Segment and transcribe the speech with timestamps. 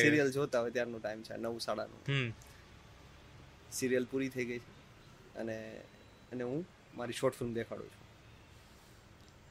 [0.00, 1.58] Serial જોતા હોય ત્યારનો time છે નવ
[2.08, 2.32] હમ.
[3.72, 4.70] સિરિયલ પૂરી થઈ ગઈ છે.
[5.34, 5.80] અને
[6.32, 8.00] અને હું મારી શોર્ટ ફિલ્મ દેખાડું છું.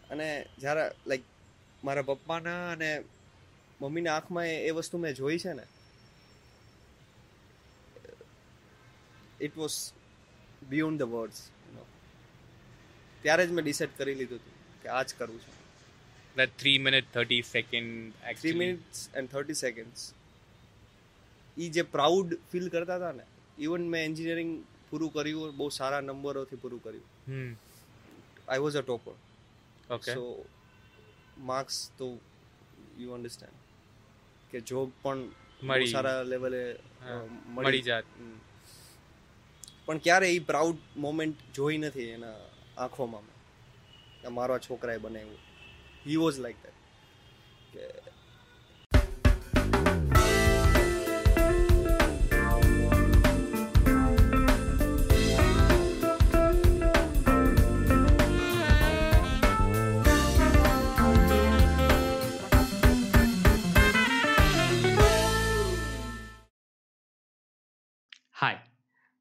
[0.09, 1.21] અને જ્યારે લાઈક
[1.83, 3.03] મારા પપ્પાના અને
[3.81, 5.63] મમ્મીના આંખમાં એ- વસ્તુ મેં જોઈ છે ને
[9.41, 9.71] it was
[10.69, 11.49] beyond the words
[13.21, 15.61] ત્યારે જ મેં ડિસાઇડ કરી લીધું હતું કે આ જ કરવું છે.
[16.37, 17.85] That 3 minute 30 second
[18.31, 18.53] actually.
[18.53, 20.13] Minutes and thirty seconds
[21.57, 23.23] એ જે પ્રાઉડ ફીલ કરતા હતા ને
[23.59, 27.57] ઇવન મેં એન્જિનિયરિંગ પૂરું કર્યું બહુ સારા નંબરોથી પૂરું કર્યું.
[28.47, 29.15] I was a topper
[29.93, 30.45] okay so
[31.37, 32.17] marks તો
[32.99, 33.57] યુ અન્ડરસ્ટેન્ડ
[34.51, 35.17] કે જોબ પણ
[35.63, 35.87] મળી.
[35.87, 36.75] સારા લેવલે
[37.47, 37.81] મળી.
[37.81, 38.05] જાત.
[39.85, 42.39] પણ ક્યારે એ પ્રાઉડ મોમેન્ટ જોઈ નથી એના
[42.77, 43.23] આંખોમાં.
[44.33, 45.39] મારો છોકરાએ બનાવ્યું.
[46.05, 46.73] હી વોઝ લાઈક દેટ
[47.73, 48.10] કે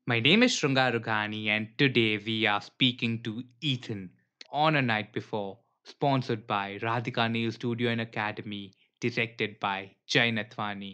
[0.09, 4.11] my name is Shrungar Rughani, and today we are speaking to Ethan
[4.51, 10.93] on a night before, sponsored by Radhika Neil Studio and Academy, directed by Jay Nathwani.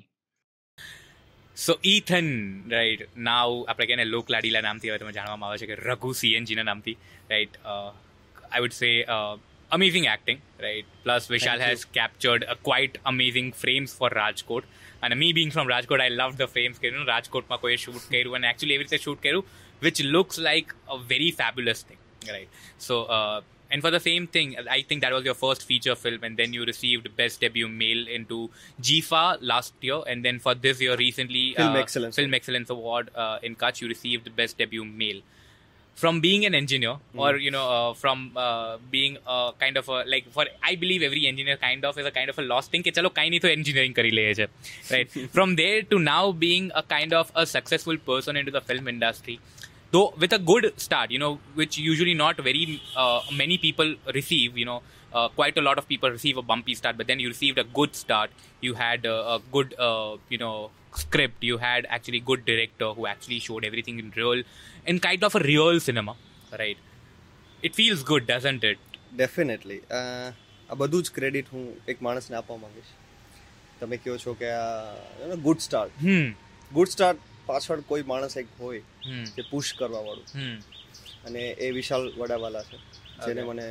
[1.57, 2.27] So Ethan
[2.69, 6.11] right now આપણે કહીએ ને લોક લાડીલા નામથી હવે તમે જાણવામાં આવે છે કે રઘુ
[6.19, 6.95] સીએનજીના નામથી
[7.31, 8.91] right I would say
[9.72, 10.84] amazing acting, right?
[11.02, 14.62] Plus, Vishal has captured a quite amazing frames for Rajkot.
[15.02, 16.78] And me being from Rajkot, I love the frames.
[16.82, 18.14] You know, Rajkot ma koi shoot hmm.
[18.14, 19.44] keru and actually every se shoot keru,
[19.80, 22.48] which looks like a very fabulous thing, right?
[22.78, 26.22] So, uh, and for the same thing, I think that was your first feature film,
[26.22, 28.50] and then you received Best Debut Male into
[28.80, 33.10] GIFA last year, and then for this year recently, Film uh, Excellence Film Excellence Award
[33.14, 35.22] uh, in Kutch, you received Best Debut Male
[36.02, 37.20] from being an engineer hmm.
[37.24, 41.02] or you know uh, from uh, being a kind of a like for i believe
[41.08, 43.12] every engineer kind of is a kind of a lost thing chalo
[43.44, 44.12] to engineering kari
[44.90, 45.10] right?
[45.36, 49.40] From there to now being a kind of a successful person into the film industry
[49.95, 54.57] though with a good start, you know, which usually not very uh, many people receive.
[54.57, 54.81] You know,
[55.13, 57.63] uh, quite a lot of people receive a bumpy start, but then you received a
[57.63, 58.29] good start.
[58.61, 61.43] You had uh, a good, uh, you know, script.
[61.43, 64.43] You had actually good director who actually showed everything in real,
[64.85, 66.15] in kind of a real cinema,
[66.59, 66.77] right?
[67.63, 68.79] It feels good, doesn't it?
[69.15, 72.91] Definitely આ બધું જ credit હું એક માણસને આપવા માંગીશ
[73.79, 76.29] તમે કહો છો કે આ good start Hmm.
[76.73, 78.82] Good start પાછળ કોઈ માણસ એક હોય.
[79.36, 80.26] જે પુશ કરવા વાળું.
[81.24, 82.78] અને એ વિશાલ વડાવાલા છે
[83.26, 83.66] જેને મને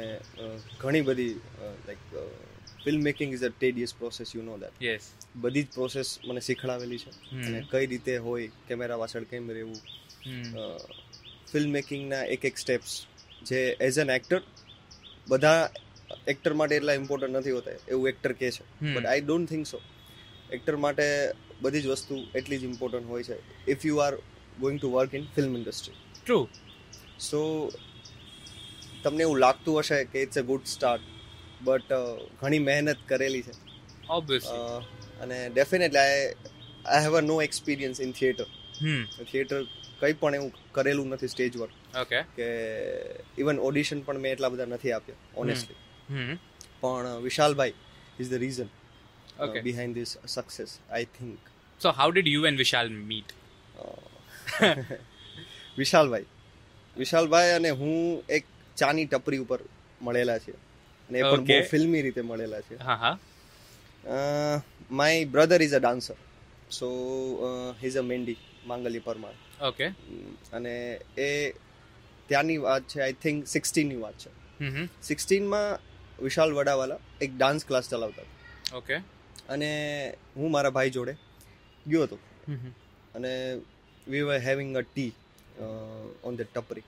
[0.82, 1.34] ઘણી બધી
[1.88, 2.04] like
[2.84, 5.06] film making is a tedious process you know that yes
[5.36, 7.12] બધી જ પ્રોસેસ મને શીખડાવેલી છે.
[7.38, 9.80] અને કઈ રીતે હોય કેમેરા પાછળ કેમ રહેવું.
[11.52, 12.94] ફિલ્મ મેકિંગના એક એક સ્ટેપ્સ
[13.44, 14.42] જે એઝ એન એક્ટર
[15.28, 15.70] બધા
[16.28, 18.64] એક્ટર માટે એટલા ઇમ્પોર્ટન્ટ નથી હોતા એવું એક્ટર કહે છે.
[18.94, 19.82] But I don't think so
[20.52, 21.06] actor માટે
[21.62, 23.36] બધી જ વસ્તુ એટલી જ ઇમ્પોર્ટન્ટ હોય છે
[23.72, 24.16] if you are
[24.60, 25.96] going to work in film industry
[26.26, 26.48] true
[27.20, 27.72] so
[29.04, 31.02] તમને એવું લાગતું હશે કે it's a good start
[31.62, 31.92] but
[32.42, 33.52] ઘણી મહેનત કરેલી છે.
[35.22, 36.34] અને definitely I
[36.86, 38.46] I have a no experience in theatre.
[39.32, 39.64] Theatre
[40.00, 42.48] કંઈ પણ એવું કરેલું નથી સ્ટેજ વર્ક ઓકે કે
[43.40, 45.78] ઇવન ઓડિશન પણ મેં એટલા બધા નથી આપ્યા ઓનેસ્ટલી.
[46.82, 47.74] પણ વિશાલભાઈ
[48.20, 48.68] is the reason
[49.40, 49.62] Okay.
[49.62, 51.40] behind this success I think.
[51.82, 53.34] So how did you and Vishal meet?
[55.78, 56.26] વિશાલભાઈ
[56.96, 57.96] વિશાલભાઈ અને હું
[58.30, 58.46] એક
[58.78, 59.60] ચાની ટપરી ઉપર
[60.02, 60.54] મળેલા છે
[61.10, 63.14] અને એ પણ બહુ ફિલ્મી રીતે મળેલા છે હા.
[64.92, 66.16] My brother is a dancer
[66.70, 66.88] so
[67.84, 69.88] is a Mandy Mangli Parmar okay
[70.54, 71.54] અને એ
[72.30, 74.32] ત્યાંની વાત છે આઈ થિંક સિક્સટીનની વાત છે.
[75.02, 75.80] સિક્સટીનમાં
[76.20, 78.28] વિશાલ વડાવાલા એક ડાન્સ ક્લાસ ચલાવતા
[78.74, 78.98] Okay.
[79.50, 79.70] અને
[80.36, 81.14] હું મારા ભાઈ જોડે
[81.86, 82.18] ગયો હતો.
[83.16, 83.32] અને
[84.08, 85.12] we were having a tea
[86.24, 86.86] on the tapri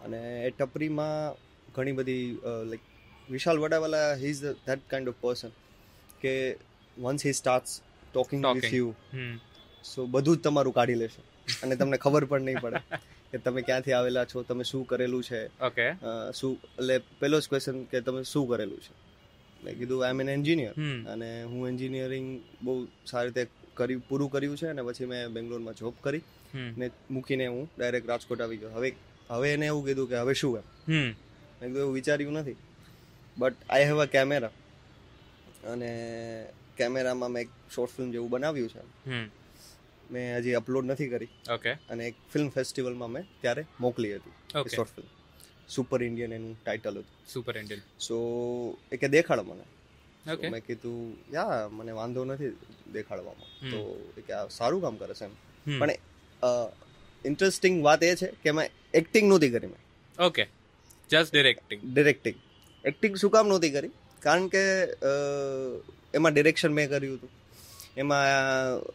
[0.00, 1.34] અને એ ટપરીમાં
[1.74, 2.24] ઘણી બધી
[2.70, 2.84] like
[3.28, 5.50] Vishal Vadawala he is that kind of person
[6.20, 6.34] કે
[6.96, 7.72] once he starts
[8.12, 8.72] talking with.
[8.72, 8.88] You.
[9.84, 11.20] So બધું જ તમારું કાઢી લેશે
[11.62, 12.80] અને તમને ખબર પણ નહીં પડે
[13.32, 15.86] કે તમે ક્યાંથી આવેલા છો તમે શું કરેલું છે ઓકે
[16.32, 18.92] શું એટલે પહેલો જ ક્વેશ્ચન કે તમે શું કરેલું છે
[19.64, 21.00] મેં કીધું I am an engineer Hmm.
[21.06, 22.28] અને હું એન્જિનિયરિંગ
[22.62, 26.22] બહુ સારી રીતે કરી પૂરું કર્યું છે અને પછી મેં બેંગ્લોરમાં જોબ કરી.
[26.54, 26.70] Hmm.
[26.78, 28.70] ને મૂકીને હું ડાયરેક્ટ રાજકોટ આવી ગયો.
[28.70, 28.94] હવે
[29.30, 30.66] હવે એને એવું કીધું કે હવે શું એમ?
[30.88, 31.10] Hmm.
[31.60, 32.56] મેં કીધું એવું વિચાર્યું નથી.
[33.38, 34.52] But I have a camera
[35.72, 35.90] અને
[36.76, 38.82] કેમેરામાં મેં એક શોર્ટ ફિલ્મ જેવું બનાવ્યું છે.
[40.10, 41.28] મેં હજી અપલોડ નથી કરી.
[41.54, 44.32] ઓકે અને એક ફિલ્મ ફેસ્ટિવલમાં મેં ત્યારે મોકલી હતી.
[44.76, 45.08] શોર્ટ ફિલ્મ
[45.74, 47.16] સુપર ઇન્ડિયન એનું ટાઇટલ હતું.
[47.34, 48.16] સુપર ઇન્ડિયન સો
[48.92, 49.66] એ કે દેખાડ મને.
[50.24, 50.98] ઓકે મેં કીધું
[51.36, 52.52] યા મને વાંધો નથી
[52.96, 53.50] દેખાડવામાં.
[53.72, 53.78] તો
[54.18, 55.34] એ કે આ સારું કામ કરે છે એમ.
[55.80, 55.90] પણ
[57.24, 58.66] ઇન્ટરેસ્ટિંગ વાત એ છે કે મેં
[59.00, 59.82] એક્ટિંગ નહોતી કરી મેં.
[60.18, 60.44] Okay
[61.10, 62.38] just directing directing
[62.84, 63.92] acting શું કામ નહોતી કરી?
[64.22, 64.64] કારણ કે
[66.14, 67.32] એમાં ડિરેક્શન મેં કર્યું હતું.
[67.96, 68.26] એમાં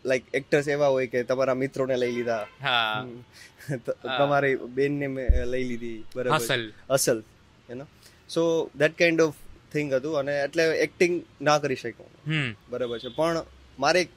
[0.06, 2.48] લાઈક એક્ટર્સ એવા હોય કે તમારા મિત્રોને લઈ લીધા.
[2.62, 3.06] હા.
[4.18, 5.08] તમારી બેનને
[5.46, 6.36] લઈ લીધી બરાબર.
[6.36, 7.24] અસલ અસલ
[7.70, 7.86] નો
[8.30, 9.36] so that kind of
[9.74, 12.10] thing હતું અને એટલે એક્ટિંગ ના કરી શક્યો.
[12.70, 13.10] બરાબર છે.
[13.16, 13.44] પણ
[13.80, 14.16] મારે એક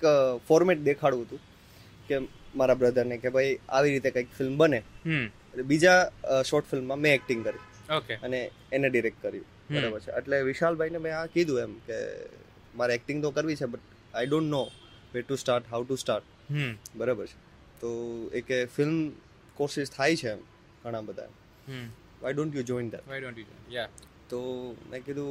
[0.48, 1.40] ફોર્મેટ દેખાડવું હતું
[2.08, 2.18] કે
[2.56, 4.80] મારા બ્રધરને કે ભાઈ આવી રીતે કંઈક ફિલ્મ બને.
[5.64, 5.98] બીજા
[6.46, 7.64] શોર્ટ ફિલ્મમાં મેં એક્ટિંગ કરી.
[7.94, 9.46] ઓકે અને એને ડિરેક્ટ કર્યું.
[9.70, 10.10] બરાબર છે.
[10.12, 11.98] એટલે વિશાલભાઈને મેં આ કીધું એમ કે
[12.76, 13.80] મારે એક્ટિંગ તો કરવી છે but
[14.14, 14.62] I don't know
[15.14, 16.26] way to start how to start
[16.96, 17.36] બરાબર છે.
[17.80, 17.88] તો
[18.34, 18.96] એક ફિલ્મ
[19.56, 20.32] કોર્સિસ થાય છે
[20.84, 21.30] ઘણા બધા.
[22.22, 23.88] Why don't you join that why don't you yeah
[24.30, 24.40] તો
[24.90, 25.30] મેં કીધું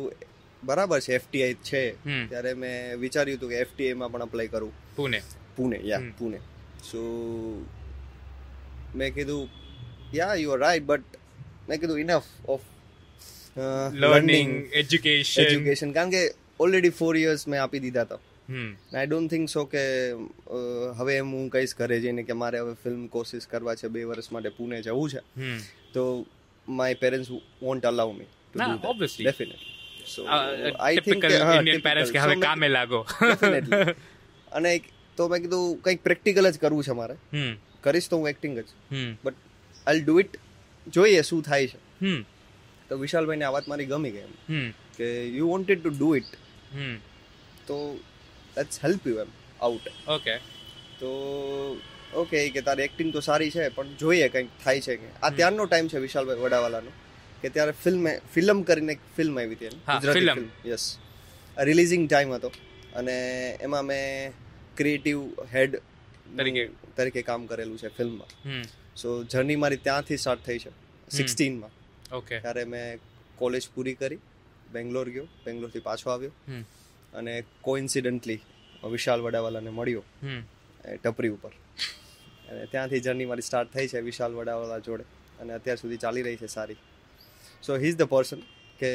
[0.64, 1.84] બરાબર છે એફટીઆઈ છે.
[2.30, 4.74] ત્યારે મેં વિચાર્યું હતું કે એફટીઆઈમાં પણ અપ્લાય કરું.
[4.96, 5.22] પુણે.
[5.56, 6.02] પુણે યા.
[6.20, 6.40] પુણે.
[6.84, 7.02] સો
[8.96, 9.50] મેં કીધું
[10.14, 11.04] yeah you are right but
[11.70, 12.66] મેં કીધું enough of
[13.94, 16.22] learning education education કારણ કે
[16.60, 18.20] ઓલરેડી ફોર યર્સ મેં આપી દીધા હતા
[18.96, 20.12] આઈ ડોન્ટ થિંક સો કે
[20.98, 24.32] હવે એમ હું કહીશ ઘરે જઈને કે મારે હવે ફિલ્મ કોશિશ કરવા છે બે વર્ષ
[24.32, 25.20] માટે પુણે જવું છે.
[25.94, 26.26] તો
[26.70, 30.26] my parents won't allow me to that definitely so
[30.80, 33.06] I think Indian parents કે હવે કામે લાગો.
[34.52, 34.82] અને
[35.18, 37.14] તો મેં કીધું કંઈક પ્રેક્ટિકલ જ કરવું છે મારે.
[37.14, 37.56] હમ.
[37.82, 38.66] કરીશ તો હું એક્ટિંગ જ.
[39.24, 39.34] બટ
[39.88, 40.38] આઈ ડુ ઇટ
[40.88, 42.06] જોઈએ શું થાય છે.
[42.06, 42.26] હમ.
[42.90, 46.26] તો વિશાલભાઈને આ વાત મારી ગમી ગઈ કે you wanted to do it
[46.74, 46.96] hmm.
[47.68, 48.00] તો
[48.60, 49.36] let's help you them
[49.68, 50.34] out okay
[51.02, 51.12] તો
[52.24, 55.68] ઓકે કે તારી એક્ટિંગ તો સારી છે પણ જોઈએ કંઈક થાય છે કે આ ત્યારનો
[55.68, 56.96] ટાઈમ છે વિશાલભાઈ વડાવાલાનો
[57.44, 60.86] કે ત્યારે ફિલ્મ ફિલ્મ કરીને એક ફિલ્મ આવી હતી Gujarati film yes
[61.70, 62.50] releasing time હતો.
[63.00, 63.16] અને
[63.68, 64.34] એમાં મેં
[64.78, 65.20] ક્રિએટિવ
[65.54, 65.74] હેડ
[66.38, 66.64] તરીકે.
[66.98, 68.32] તરીકે કામ કરેલું છે ફિલ્મમાં
[69.02, 70.72] સો જર્ની મારી ત્યાંથી સ્ટાર્ટ થઈ છે.
[71.12, 71.74] સિક્સટીનમાં
[72.20, 73.00] ઓકે ત્યારે મેં
[73.38, 74.20] કોલેજ પૂરી કરી
[74.76, 76.34] બેંગ્લોર ગયો બેંગ્લોરથી પાછો આવ્યો.
[77.14, 77.34] અને
[77.68, 78.40] કોઇન્સિડન્ટલી
[78.96, 80.04] વિશાલ વડાવાલાને મળ્યો
[81.04, 81.54] ટપરી ઉપર.
[82.50, 85.06] અને ત્યાંથી જર્ની મારી સ્ટાર્ટ થઈ છે વિશાલ વડાવાલા જોડે.
[85.42, 86.80] અને અત્યાર સુધી ચાલી રહી છે સારી.
[87.66, 88.42] So he is the person
[88.80, 88.92] કે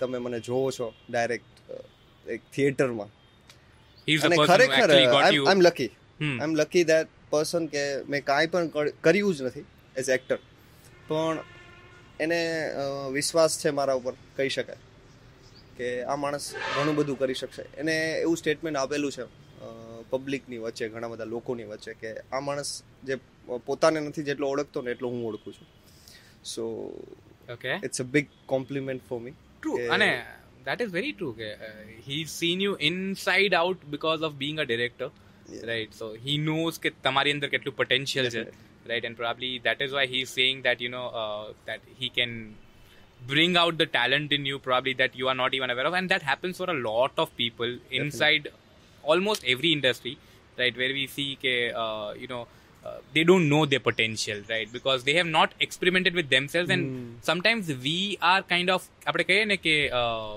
[0.00, 1.54] તમે મને જોવો છો ડાયરેક્ટ
[2.26, 3.10] એક થિયેટરમાં
[4.28, 7.82] અને ખરેખર I am lucky I am lucky that person કે
[8.12, 9.66] મેં કાંઈ પણ કર્યું જ નથી
[10.00, 10.38] એઝ એક્ટર
[11.08, 11.36] પણ
[12.24, 12.40] એને
[13.18, 14.80] વિશ્વાસ છે મારા ઉપર કહી શકાય.
[15.78, 19.24] કે આ માણસ ઘણું બધું કરી શકશે એને એવું સ્ટેટમેન્ટ આપેલું છે
[20.10, 22.70] પબ્લિકની વચ્ચે ઘણા બધા લોકોની વચ્ચે કે આ માણસ
[23.04, 23.18] જે
[23.66, 25.68] પોતાને નથી જેટલો ઓળખતો ને એટલો હું ઓળખું છું
[26.44, 26.64] so
[27.52, 30.10] okay it's a big compliment for me true અને
[30.64, 35.10] that is very true કે uh, seen you inside out because of being a director
[35.48, 35.64] Yeah.
[35.66, 38.44] right so he knows કે તમારી અંદર કેટલું potential છે
[39.08, 42.32] and probably that is why he's saying that you know uh, that he can
[43.31, 46.09] bring out the talent in you probably that you are not even aware of and
[46.09, 48.47] that happens for a lot of people inside
[49.03, 50.17] almost every industry
[50.57, 51.53] right where we see ke,
[51.83, 52.47] uh, you know
[52.85, 56.83] uh, they don't know their potential right because they have not experimented with themselves and
[56.85, 57.09] Hmm.
[57.29, 57.97] sometimes we
[58.31, 60.33] are kind of આપણે કહીએ ને કે uh,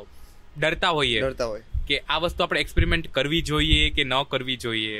[0.62, 4.98] ડરતા હોઈએ ડરતા હોય કે આ વસ્તુ આપણે એક્સપેરિમેન્ટ કરવી જોઈએ કે ન કરવી જોઈએ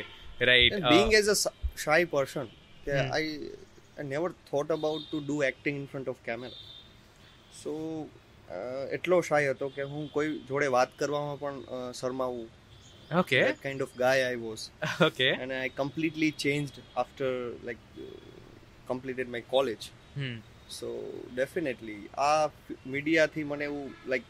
[0.51, 1.37] right being as a
[1.85, 2.47] shy person
[2.87, 3.13] કે Hmm.
[3.21, 3.25] I
[4.01, 6.07] I never thought about to do acting in front
[7.64, 7.74] so
[8.98, 12.50] એટલો શાય હતો કે હું કોઈ જોડે વાત કરવામાં પણ શરમાવું.
[13.22, 14.64] Okay kind of guy I was
[15.08, 17.32] okay and I completely changed after
[17.68, 17.82] like
[18.88, 19.90] completed my college
[20.70, 20.90] so
[21.36, 22.46] definitely આ
[22.94, 24.26] મીડિયાથી મને એવું like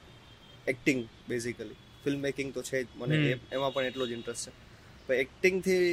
[0.73, 2.87] acting basically film making તો છે જ.
[2.95, 3.15] મને
[3.55, 4.51] એમાં પણ એટલો જ ઇન્ટરેસ્ટ છે.
[5.07, 5.87] પણ એક્ટિંગથી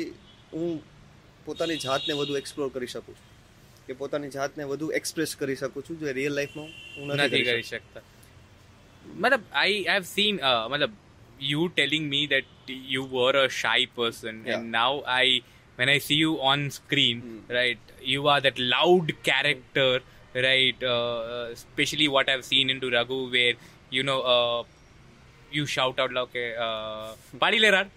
[0.52, 0.74] હું
[1.46, 3.26] પોતાની જાતને વધુ એક્સપ્લોર કરી શકું છું.
[3.88, 8.02] કે પોતાની જાતને વધુ એક્સપ્રેસ કરી શકું છું જે રિયલ લાઈફમાં હું નથી કરી શકતા
[9.24, 10.92] મતલબ આઈ હેવ સીન મતલબ
[12.94, 14.54] you were a shy person Yeah.
[14.56, 15.42] and now i
[15.78, 17.40] when i see you on screen Hmm.
[17.56, 19.90] right you are that loud character
[20.46, 23.54] right uh, uh, especially what i've seen into raghu where
[23.96, 24.60] you know uh,
[25.52, 27.06] you shout out like uh,
[27.42, 27.90] પાડી લે રાડ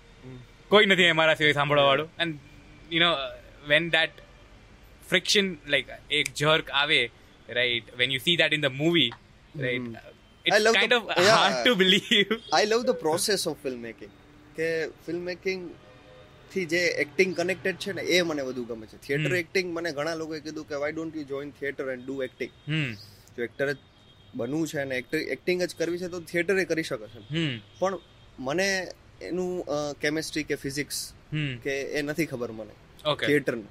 [0.72, 2.08] કોઈ નથી અમારા સિવાય સાંભળવા વાળો
[2.96, 3.32] you know uh,
[3.72, 4.14] when that
[5.10, 7.00] friction like એક jerk આવે
[7.50, 9.10] right when you see that in the movie
[9.56, 9.96] right Hmm.
[9.96, 10.14] uh,
[10.46, 11.38] it's I love kind the- of yeah.
[11.38, 12.32] hard to believe.
[12.54, 14.12] I love the process of film making
[14.56, 14.68] કે
[15.06, 18.98] film મેકિંગથી જે acting connected છે ને એ મને વધુ ગમે છે.
[19.06, 22.52] Theatre acting મને ઘણા લોકોએ કીધું કે why don't you join theatre and do acting
[23.38, 23.78] જો એક્ટર જ
[24.36, 27.20] બનવું છે અને એક્ટર એક્ટિંગ જ કરવી છે તો થિયેટરે કરી શકે છે.
[27.32, 28.00] હમ પણ
[28.40, 28.70] મને
[29.22, 29.52] એનું
[30.02, 30.98] કેમેસ્ટ્રી કે ફિઝિક્સ
[31.34, 32.74] હમ કે એ નથી ખબર મને.
[33.22, 33.68] થિયેટરનું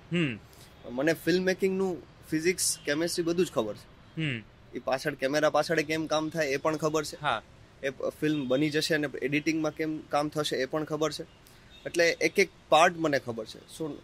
[0.91, 3.87] મને ફિલ્મ મેકિંગનું ફિઝિક્સ કેમેસ્ટ્રી બધું જ ખબર છે.
[4.21, 4.43] હમ.
[4.75, 7.17] એ પાછળ કેમેરા પાછળ કેમ કામ થાય એ પણ ખબર છે.
[7.21, 7.43] હા.
[7.83, 7.91] એ
[8.21, 11.25] ફિલ્મ બની જશે અને એડિટિંગમાં કેમ કામ થશે એ પણ ખબર છે.
[11.87, 13.61] એટલે એક એક પાર્ટ મને ખબર છે.
[13.69, 13.99] સો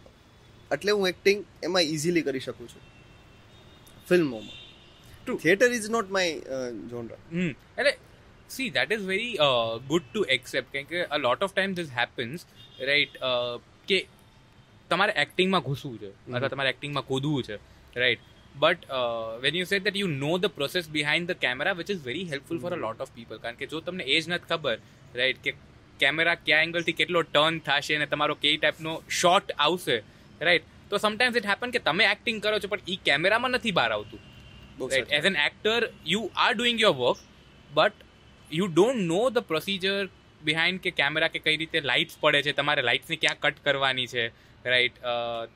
[0.71, 2.81] એટલે હું એક્ટિંગ એમાં ઇઝીલી કરી શકું છું.
[4.09, 4.57] ફિલ્મોમાં
[5.25, 6.33] to theatre is not my
[6.89, 7.49] genre hmm.
[7.77, 7.93] એટલે
[8.49, 9.37] see that is very
[9.87, 12.45] good to accept કેમ કે a lot of time this happens
[12.79, 13.17] right
[13.87, 14.05] કે
[14.89, 17.59] તમારે એક્ટિંગમાં ઘૂસવું છે અથવા તમારે એક્ટિંગમાં કૂદવું છે
[17.95, 18.85] right but
[19.41, 22.59] when you set that you know the process behind the camera which is very helpful
[22.59, 24.77] for a lot of people કારણ કે જો તમને એ જ નથી ખબર
[25.15, 25.53] રાઈટ કે
[25.99, 29.97] કેમેરા કયા એંગલથી કેટલો ટર્ન થશે અને તમારો કઈ ટાઈપનો શોટ આવશે
[30.41, 33.91] રાઈટ તો સમટાઈમ્સ ઇટ હેપન કે તમે એક્ટિંગ કરો છો પણ એ કેમેરામાં નથી બહાર
[33.91, 34.19] આવતું.
[34.81, 37.17] Right as an actor you are doing your work
[37.73, 37.93] but
[38.51, 40.09] you don't know the procedure
[40.43, 44.25] behind કે કેમેરા કે કઈ રીતે લાઇટ્સ પડે છે તમારે લાઇટ્સને ક્યાં કટ કરવાની છે
[44.65, 44.99] રાઈટ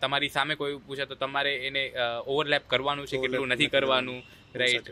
[0.02, 1.84] તમારી સામે કોઈ પૂછે તો તમારે એને
[2.28, 4.22] ઓવરલેપ કરવાનું છે કેટલું નથી કરવાનું?
[4.56, 4.90] રાઈટ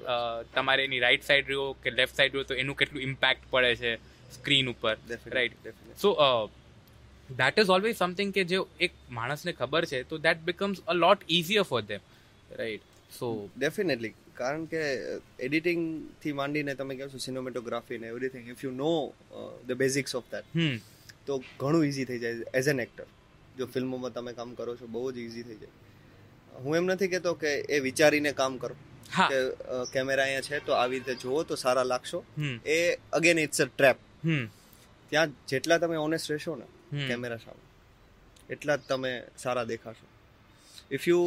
[0.56, 3.96] તમારે એની રાઈટ સાઈડ રહ્યો કે લેફ્ટ સાઈડ રહ્યો તો એનું કેટલું ઇમ્પેક્ટ પડે છે
[4.32, 4.96] સ્ક્રીન ઉપર?
[5.28, 6.14] Right so
[7.30, 11.26] that is always something કે જે એક માણસને ખબર છે તો that becomes a lot
[11.30, 12.02] easier for them
[12.58, 14.82] right so definitely કારણ કે
[15.40, 18.94] એડિટિંગથી માંડીને તમે કહો છો સિનેમેટોગ્રાફી ને everything if you know
[19.68, 20.82] the basics of that
[21.26, 23.08] તો ઘણું ઇઝી થઈ જાય એઝ એન એક્ટર
[23.58, 25.74] જો ફિલ્મોમાં તમે કામ કરો છો બહુ જ ઇઝી થઈ જાય.
[26.64, 28.76] હું એમ નથી કહેતો કે એ વિચારીને કામ કરો.
[29.30, 29.38] કે
[29.94, 32.20] કેમેરા અહીંયા છે તો આવી રીતે જુઓ તો સારા લાગશો.
[32.66, 32.80] એ
[33.20, 33.98] અગેન ઇટ્સ અ ટ્રેપ
[35.12, 36.68] ત્યાં જેટલા તમે ઓનેસ્ટ રહેશો ને
[37.08, 37.64] કેમેરા સામે
[38.56, 39.12] એટલા જ તમે
[39.44, 40.06] સારા દેખાશો.
[40.96, 41.22] ઇફ યુ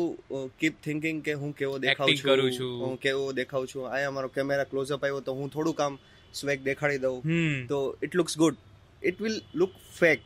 [0.61, 2.16] કીપ થિંકિંગ કે હું કેવો દેખાઉં
[2.58, 2.75] છું.
[2.82, 5.94] હું કેવો દેખાઉં છું અહીંયા મારો કેમેરા ક્લોઝઅપ આવ્યો તો હું થોડું કામ
[6.40, 7.16] સ્વેગ દેખાડી દઉં.
[7.70, 8.56] તો it looks good
[9.11, 10.23] it will look fake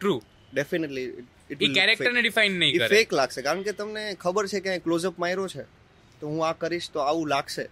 [0.00, 0.14] true
[0.54, 1.06] definitely
[1.50, 2.88] એ કેરેક્ટરને ડિફાઇન નહીં કરે.
[2.88, 3.42] ફેક લાગશે.
[3.42, 5.64] કારણ કે તમને ખબર છે કે ક્લોઝઅપ માર્યો છે.
[6.20, 7.64] તો હું આ કરીશ તો આવું લાગશે.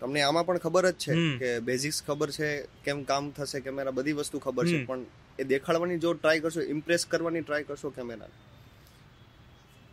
[0.00, 2.48] તમને આમાં પણ ખબર જ છે કે બેઝિક્સ ખબર છે
[2.84, 4.84] કેમ કામ થશે કેમેરા બધી વસ્તુ ખબર છે.
[4.84, 5.06] પણ
[5.38, 8.28] એ દેખાડવાની જો ટ્રાય કરશો ઇમ્પ્રેસ કરવાની ટ્રાય કરશો camera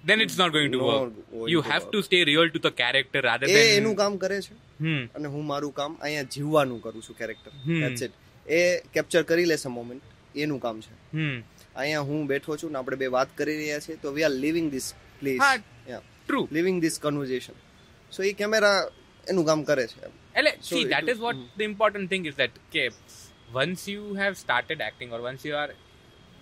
[0.08, 1.12] then it's not going to No work.
[1.32, 1.92] going you to have work.
[1.92, 4.56] to stay real to the character rather એ than એનું કામ કરે છે.
[5.16, 8.14] અને હું મારું કામ અહીંયા જીવવાનું કરું છું કેરેક્ટર ધેટ્સ ઇટ
[8.48, 8.60] એ
[8.94, 10.04] કેપ્ચર કરી લેશે મોમેન્ટ
[10.36, 10.94] એનું કામ છે.
[11.76, 14.72] અહીંયા હું બેઠો છું ને આપણે બે વાત કરી રહ્યા છીએ તો we are living
[14.72, 15.42] this place
[16.28, 17.56] true living this conversation
[18.12, 18.90] so A camera
[19.30, 20.12] એનું કામ કરે છે.
[20.36, 22.90] એટલે see that is what the important thing is that કે
[23.54, 25.70] once you have started acting or once you are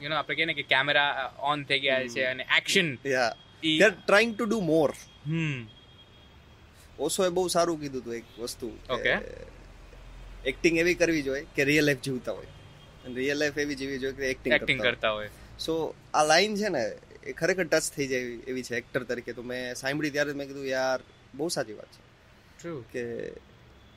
[0.01, 3.31] you know આપણે કહીએ ને કે કેમેરા ઓન થઈ ગયા છે અને action yeah
[3.85, 4.93] are trying to do more.
[5.25, 5.67] Hmm.
[6.99, 9.13] ઓશોએ બહુ સારું કીધું હતું એક વસ્તુ ઓકે
[10.45, 12.47] એક્ટિંગ એવી કરવી જોઈએ કે રિયલ લાઈફ જીવતા હોય.
[13.05, 15.29] રિયલ લાઈફ એવી જીવવી જોઈએ કે એક્ટિંગ એક્ટિંગ કરતા હોય
[15.59, 16.91] સો આ લાઈન છે ને
[17.23, 20.65] એ ખરેખર ટચ થઈ જાય એવી- છે એક્ટર તરીકે તો મેં સાંભળી ત્યારે મેં કીધું
[20.65, 20.99] યાર
[21.33, 22.01] બહુ સાચી વાત છે
[22.59, 23.31] ટ્રુ કે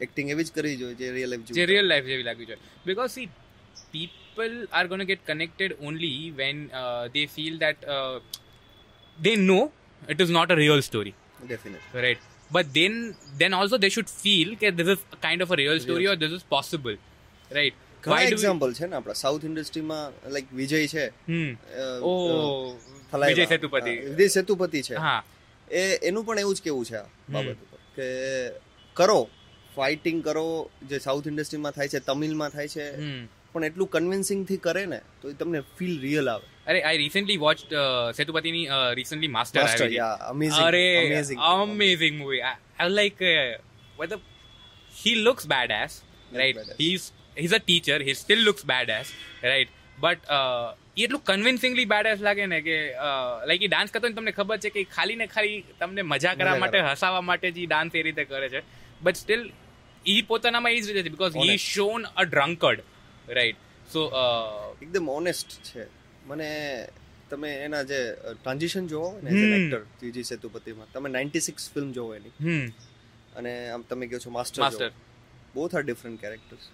[0.00, 3.11] એક્ટિંગ એવી જ કરવી જોઈએ જે રિયલ લાઈફ જે રિયલ લાઈફ જેવી લાગવી જોઈએ because
[3.11, 3.30] see
[4.37, 8.20] to get connected only when uh, they feel that uh,
[9.23, 9.70] they know
[10.08, 11.14] it is not a real story
[11.46, 12.18] definitely right
[12.52, 16.06] but then then also they should feel that this is kind of a real story
[16.06, 16.96] or this is possible
[17.50, 19.12] right ઘણા example છે ને આપણા.
[19.12, 21.06] South ઇન્ડસ્ટ્રીમાં like વિજય છે.
[23.11, 23.26] થલાઈવા.
[23.28, 23.94] વિજય સેતુપતિ.
[24.08, 24.96] વિજય સેતુપતિ છે.
[24.96, 25.23] હા.
[25.70, 28.08] એ એનું પણ એવું જ કેવું છે આ બાબત ઉપર કે
[28.96, 29.20] કરો
[29.76, 32.87] ફાઇટિંગ કરો જે સાઉથ ઇન્ડસ્ટ્રીમાં થાય છે તમિલમાં થાય છે.
[33.52, 36.46] પણ એટલું કન્વિન્સિંગથી કરે ને તો એ તમને ફીલ રિયલ આવે.
[36.66, 37.58] અરે આઈ રિસેન્ટલી વોચ
[38.16, 39.99] સેતુપતિની રિસેન્ટલી માસ્ટર આવી
[40.30, 40.84] અમેઝિંગ અરે
[41.56, 43.23] અમેઝિંગ મૂવી આઈ લાઈક
[44.00, 44.20] મતલબ
[44.94, 46.00] he looks bad ass
[46.32, 47.24] right he badass.
[47.37, 47.99] He's અ a teacher.
[48.03, 49.12] He still looks badass
[49.43, 49.69] right?
[50.05, 52.76] But uh, એ એટલું કન્વિન્સિંગલી બેડેસ લાગે ને કે
[53.50, 56.59] લાઈક એ ડાન્સ કરતો ને તમને ખબર છે કે ખાલી ને ખાલી તમને મજા કરવા
[56.59, 56.81] માટે.
[56.81, 58.62] હસાવવા માટે જ ડાન્સ એ રીતે કરે છે.
[59.03, 59.43] બટ સ્ટીલ
[60.07, 62.81] ઈ પોતાનામાં એ જ રીતે છે because he shown a drunkard
[63.29, 63.57] right
[63.93, 64.00] so
[64.83, 65.87] એકદમ ઓનેસ્ટ છે.
[66.26, 66.50] મને
[67.31, 68.00] તમે એના જે
[68.43, 69.45] ટ્રાન્ઝિશન જોવો ને એઝ.
[69.59, 72.33] એક્ટર ત્રીજી સેતુપતિમાં તમે 96 ફિલ્મ જોવો એની.
[73.37, 74.91] અને આમ તમે કહો છો Master Master
[75.55, 76.64] both are different characters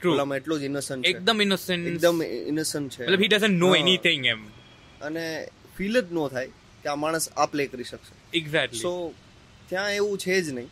[0.00, 1.08] true ઓલામાં એટલો જ ઇનોસન્ટ છે.
[1.08, 3.04] એકદમ ઇનોસન્ટ એકદમ ઇનોસન્ટ છે.
[3.04, 4.46] મતલબ હી ડઝન્ટ નો એનીથિંગ એમ.
[5.00, 6.46] અને ફીલ જ નો થાય
[6.82, 8.38] કે આ માણસ આ પ્લે કરી શકશે.
[8.38, 9.14] એક્ઝેક્ટલી સો
[9.68, 10.68] ત્યાં એવું છે જ નહીં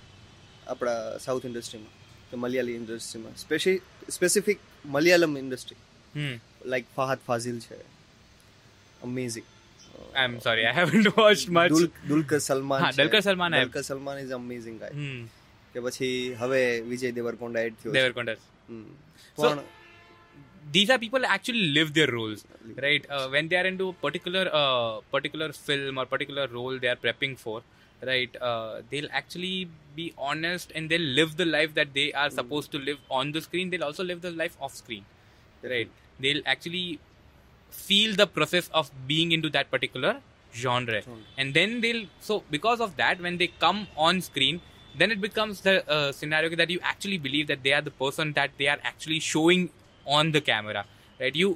[0.67, 1.91] આપણા સાઉથ ઇન્ડસ્ટ્રીમાં
[2.31, 3.37] કે મલયાલી ઇન્ડસ્ટ્રીમાં
[4.09, 5.77] specific Malayalam industry
[6.21, 6.41] hmm.
[6.69, 7.97] Like Fahadh Faasil છે.
[9.03, 9.47] Amazing
[10.17, 11.73] I am sorry I haven't watched much
[12.09, 12.97] Dulquer Salmaan હા, છે.
[12.97, 15.29] Dulquer Salmaan I- Dulquer Salmaan is amazing guy Hmm.
[15.75, 18.56] કે પછી હવે વિજય દેવરકોંડા એડ થયો છે.
[18.69, 18.83] Hmm.
[19.37, 19.63] So
[20.73, 22.45] these are people actually live their roles,
[22.83, 23.05] right?
[23.09, 26.97] Uh, when they are into a particular uh, particular film or particular role they are
[26.97, 27.63] prepping for,
[28.03, 28.37] right?
[28.41, 32.33] Uh, they'll actually be honest and they'll live the life that they are mm.
[32.33, 33.71] supposed to live on the screen.
[33.71, 35.05] They'll also live the life off screen,
[35.63, 35.89] right?
[36.21, 36.99] They'll actually
[37.71, 40.21] feel the process of being into that particular
[40.55, 41.03] genre.
[41.03, 41.19] genre.
[41.37, 44.61] and then they'll so because of that when they come on screen
[44.96, 48.34] then it becomes the uh, scenario that you actually believe that they are the person
[48.34, 49.70] that they are actually showing
[50.06, 50.86] on the camera
[51.20, 51.50] right you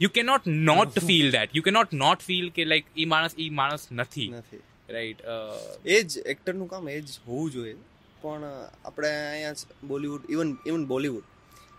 [0.00, 3.84] you cannot not feel that you cannot not feel કે like ઈ માણસ ઈ માણસ
[4.00, 4.62] નથી નથી
[4.96, 5.60] right uh,
[5.94, 7.76] એ જ એક્ટરનું કામ એ જ હોવું જોઈએ
[8.22, 8.44] પણ
[8.88, 11.26] આપણે અહીંયા બોલિવૂડ ઇવન ઇવન બોલિવૂડ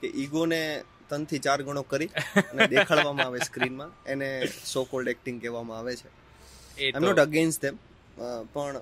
[0.01, 0.61] કે ઈગોને
[1.09, 2.09] ત્રણથી ચાર ગણો કરી
[2.43, 4.29] અને દેખાડવામાં આવે સ્ક્રીનમાં એને
[4.73, 6.09] સો કોલ્ડ એક્ટિંગ કહેવામાં આવે છે
[6.77, 7.77] એ આઈ નોટ અગેન્સ્ટ ધેમ
[8.53, 8.81] પણ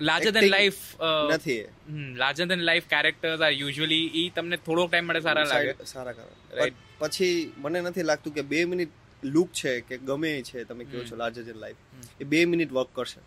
[0.00, 0.76] લાર્જર ધેન લાઈફ
[1.34, 1.64] નથી.
[2.16, 5.74] Larger than life characters are usually ઈ તમને થોડોક ટાઈમ માટે સારા લાગે.
[5.84, 6.72] સારા કરે.
[6.98, 8.90] પછી મને નથી લાગતું કે બે મિનિટ
[9.24, 12.88] લુક છે કે ગમે છે તમે કહો છો લાર્જર ધેન લાઈફ એ બે મિનિટ વર્ક
[12.94, 13.20] કરશે.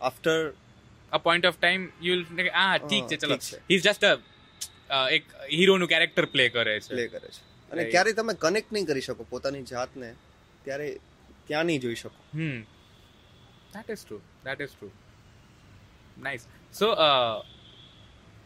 [0.00, 0.52] After
[1.12, 3.34] a point of time you will આ ઠીક છે ચલો.
[3.34, 6.88] હી ઇઝ જસ્ટ અ એક હીરોનું કેરેક્ટર પ્લે કરે છે.
[6.88, 7.42] પ્લે કરે છે.
[7.72, 7.84] અને.
[7.84, 10.14] ક્યારે તમે કનેક્ટ નહીં કરી શકો પોતાની જાતને
[10.64, 10.98] ત્યારે
[11.46, 12.16] ત્યાં નહીં જોઈ શકો?
[12.34, 12.60] હમ.
[13.72, 14.90] That is true that is true.
[16.20, 16.46] Nice.
[16.72, 17.42] So, uh,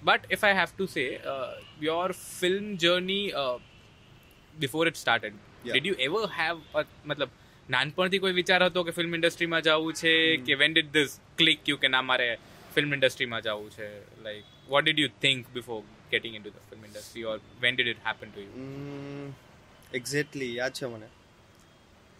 [0.03, 3.59] but if I have to say, uh, your film journey uh,
[4.57, 5.75] before it started, Yeah.
[5.75, 7.31] did you ever have a મતલબ
[7.69, 10.13] નાનપણથી કોઈ વિચાર હતો કે ફિલ્મ ઇન્ડસ્ટ્રીમાં જવું છે
[10.49, 12.27] કે when did this click you કે ના મારે
[12.75, 13.89] ફિલ્મ ઇન્ડસ્ટ્રીમાં જવું છે?
[14.25, 15.79] Like what did you think before
[16.13, 18.53] getting into the film industry or when did it happen to you
[19.93, 21.09] exactly યાદ છે મને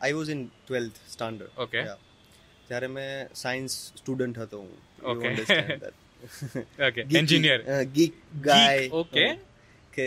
[0.01, 1.85] I was in twelfth standard Okay.
[2.69, 4.73] જ્યારે મેં સાયન્સ સ્ટુડન્ટ હતો હું.
[6.81, 7.61] Okay engineer
[7.97, 9.25] geek guy okay
[9.93, 10.07] કે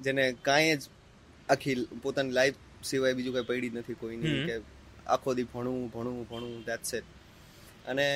[0.00, 0.82] જેને કાંઈ જ
[1.48, 4.38] આખી પોતાની લાઈફ સિવાય બીજું કંઈ પડી નથી કોઈની.
[4.46, 4.56] કે
[5.06, 7.08] આખો દી ભણવું ભણવું ભણવું દેટ્સ ઇટ
[7.86, 8.06] અને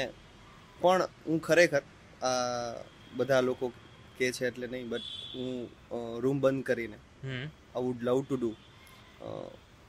[0.80, 1.82] પણ હું ખરેખર
[2.22, 2.74] આ
[3.16, 3.72] બધા લોકો
[4.18, 6.98] કે છે એટલે નહીં બટ હું રૂમ બંધ કરીને
[7.74, 8.50] I would love to do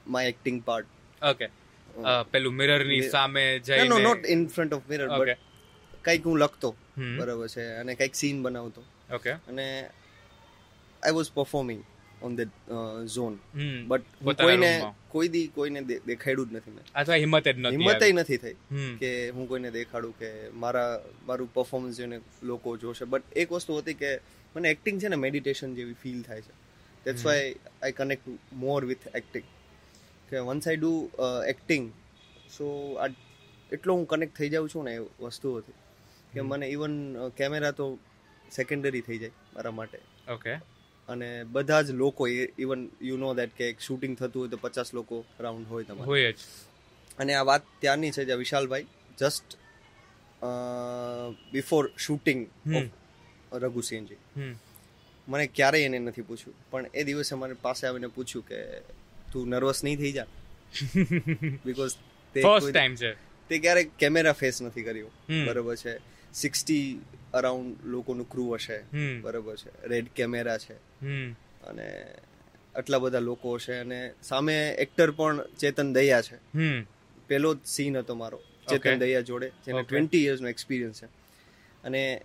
[0.06, 0.88] my acting part
[1.22, 1.46] okay
[2.32, 5.38] પેલું મિરરની સામે જઈને no not in front of mirror but
[6.04, 6.70] કંઈક હું લખતો
[7.18, 8.84] બરાબર છે અને કંઈક સીન બનાવતો.
[9.14, 9.66] ઓકે અને
[11.02, 11.82] I was performing
[12.22, 12.48] on the
[13.06, 13.34] zone
[13.88, 14.70] but કોઈને
[15.08, 16.84] કોઈ દી કોઈને દેખાડ્યું જ નથી મેં.
[16.94, 18.02] અથવા હિંમત જ નથી હિંમત.
[18.20, 18.56] નથી થઈ
[19.00, 23.04] કે હું કોઈને દેખાડું કે મારા મારું પરફોર્મન્સ જોઈને લોકો જોશે.
[23.04, 24.10] બટ એક વસ્તુ હતી કે
[24.56, 26.54] મને એક્ટિંગ છે ને મેડિટેશન જેવી ફીલ થાય છે.
[27.04, 29.46] That's why I connect more with acting
[30.30, 30.92] કે once I do
[31.48, 31.90] acting
[32.58, 33.08] so આ
[33.72, 35.76] એટલો હું કનેક્ટ થઈ જાઉં છું ને એ વસ્તુઓથી.
[36.32, 36.94] કે મને ઇવન
[37.28, 37.86] કેમેરા તો
[38.52, 39.98] સેકન્ડરી થઈ જાય મારા માટે.
[40.28, 40.54] ઓકે
[41.08, 42.26] અને બધા જ લોકો
[42.58, 46.06] ઇવન યુ નો દેટ કે એક શૂટિંગ થતું હોય તો પચાસ લોકો રાઉન્ડ હોય તમારે.
[46.06, 46.36] હોય જ.
[47.18, 48.86] અને આ વાત ત્યારની છે જે વિશાલભાઈ
[49.18, 49.56] just
[51.52, 52.88] before shooting hmm.
[53.52, 54.54] Raghusinghji hmm.
[55.28, 56.56] મને ક્યારેય એને નથી પૂછ્યું.
[56.70, 58.58] પણ એ દિવસે મને પાસે આવીને પૂછ્યું કે
[59.32, 60.26] તું નર્વસ નહીં થઈ જા.
[61.66, 61.94] બીકોઝ
[62.42, 63.12] ફર્સ્ટ ટાઈમ છે.
[63.48, 65.06] તે ક્યારે કેમેરા ફેસ નથી કર્યો.
[65.46, 65.98] બરોબર છે.
[66.32, 67.00] સિક્સટી
[67.34, 68.78] અરાઉન્ડ લોકોનું ક્રૂ હશે.
[69.20, 69.88] બરોબર છે.
[69.88, 70.72] રેડ કેમેરા છે.
[70.72, 71.32] હમ.
[71.64, 72.04] અને
[72.74, 76.58] આટલા બધા લોકો છે અને સામે એક્ટર પણ ચેતન દયા છે.
[76.58, 76.86] હમ.
[77.26, 78.38] પેલો જ સીન હતો મારો.
[78.70, 81.06] ચેતન દયા જોડે જેને ટ્વેન્ટી યર્સનો એક્સપિરિયન્સ છે.
[81.84, 82.22] અને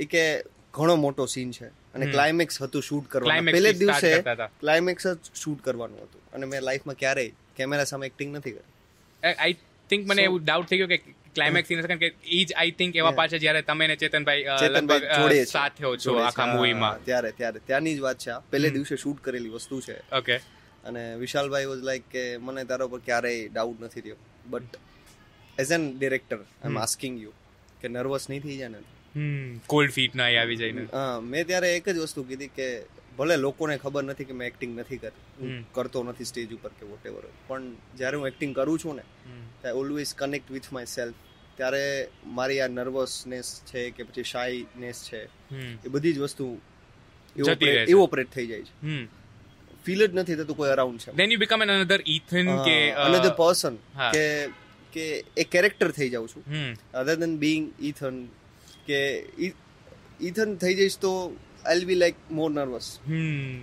[0.00, 0.42] એ કે
[0.74, 1.68] ઘણો મોટો સીન છે.
[1.94, 3.52] અને ક્લાઇમેક્સ હતું શૂટ કરવાનું.
[3.56, 4.12] પહેલે દિવસે
[4.60, 6.22] ક્લાઇમેક્સ જ શૂટ કરવાનું હતું.
[6.34, 9.32] અને મેં લાઈફમાં ક્યારેય કેમેરા સામે એક્ટિંગ નથી કરી.
[9.32, 9.56] આઈ
[9.90, 10.98] થિંક મને એવું ડાઉટ થઈ ગયો કે
[11.34, 13.12] ક્લાઇમેક્સ સીન કારણ કે ઈ જ આઈ થિંક એવા.
[13.20, 15.44] પાછા જ્યારે તમે ને ચેતનભાઈ.
[15.50, 17.60] સાથે હો છો આખા મૂવીમાં ત્યારે ત્યારે.
[17.68, 18.38] ત્યાંની જ વાત છે.
[18.50, 19.98] પહેલે દિવસે શૂટ કરેલી વસ્તુ છે.
[20.20, 20.36] ઓકે
[20.88, 24.18] અને વિશાલભાઈ વોઝ લાઈક કે મને તારા પર ક્યારેય ડાઉટ નથી થયો.
[24.46, 24.72] But
[25.60, 27.32] as an director I am asking you
[27.80, 28.80] કે નર્વસ નહીં થઈ જાય ને?
[29.66, 30.86] કોલ્ડ ફીટ ના આવી જઈને.
[30.92, 32.82] હા મેં ત્યારે એક જ વસ્તુ કીધી કે
[33.18, 37.06] ભલે લોકોને ખબર નથી કે મેં એક્ટિંગ નથી કરતી કરતો નથી સ્ટેજ ઉપર કે વોટ
[37.06, 37.62] એવર પણ
[37.96, 39.02] જ્યારે હું એક્ટિંગ કરું છું ને.
[39.64, 41.14] I always connect with myself
[41.56, 45.78] ત્યારે મારી આ નર્વસનેસ છે કે પછી શાયનેસ છે હમ.
[45.84, 46.60] એ બધી જ વસ્તુ
[47.88, 49.06] ઇવોપરેટ થઈ જાય છે.
[49.84, 51.12] ફીલ જ નથી થતું કોઈ અરાઉન્ડ છે.
[51.12, 53.76] Then you become an another Ethan કે અનધર પર્સન
[54.12, 54.46] કે
[54.92, 56.44] કે એ કેરેક્ટર થઈ જાઉં છું.
[56.94, 58.28] અધર ધેન બિંગ ઇથન
[58.86, 59.00] કે
[60.28, 61.12] ઇથન થઈ જઈશ તો
[61.66, 63.60] I be like more nervous hmm